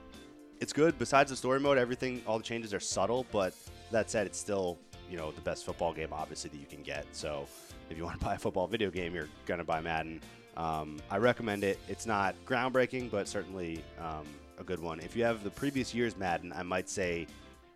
[0.60, 0.98] it's good.
[0.98, 3.26] Besides the story mode, everything, all the changes are subtle.
[3.30, 3.54] But
[3.90, 4.78] that said, it's still
[5.10, 7.06] you know the best football game obviously that you can get.
[7.12, 7.46] So,
[7.90, 10.20] if you want to buy a football video game, you're gonna buy Madden.
[10.56, 11.78] Um, I recommend it.
[11.88, 14.26] It's not groundbreaking, but certainly um,
[14.58, 15.00] a good one.
[15.00, 17.26] If you have the previous year's Madden, I might say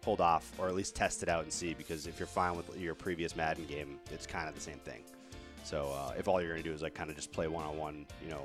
[0.05, 2.77] hold off or at least test it out and see because if you're fine with
[2.79, 5.03] your previous Madden game, it's kind of the same thing.
[5.63, 7.77] So uh, if all you're gonna do is like kind of just play one on
[7.77, 8.45] one, you know,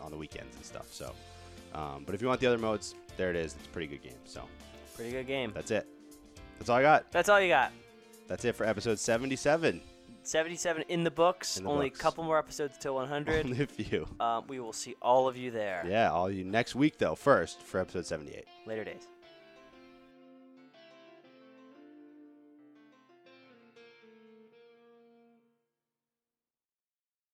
[0.00, 0.86] on the weekends and stuff.
[0.92, 1.12] So,
[1.74, 3.54] um, but if you want the other modes, there it is.
[3.58, 4.18] It's a pretty good game.
[4.24, 4.42] So
[4.94, 5.52] Pretty good game.
[5.54, 5.86] that's it.
[6.58, 7.12] That's all I got.
[7.12, 7.72] That's all you got.
[8.28, 9.82] That's it for episode 77.
[10.22, 11.58] 77 in the books.
[11.58, 12.00] In the Only books.
[12.00, 13.44] a couple more episodes till 100.
[13.44, 14.06] Only a few.
[14.18, 15.84] um, we will see all of you there.
[15.88, 17.14] Yeah, all you next week though.
[17.14, 18.44] First for episode 78.
[18.66, 19.06] Later days.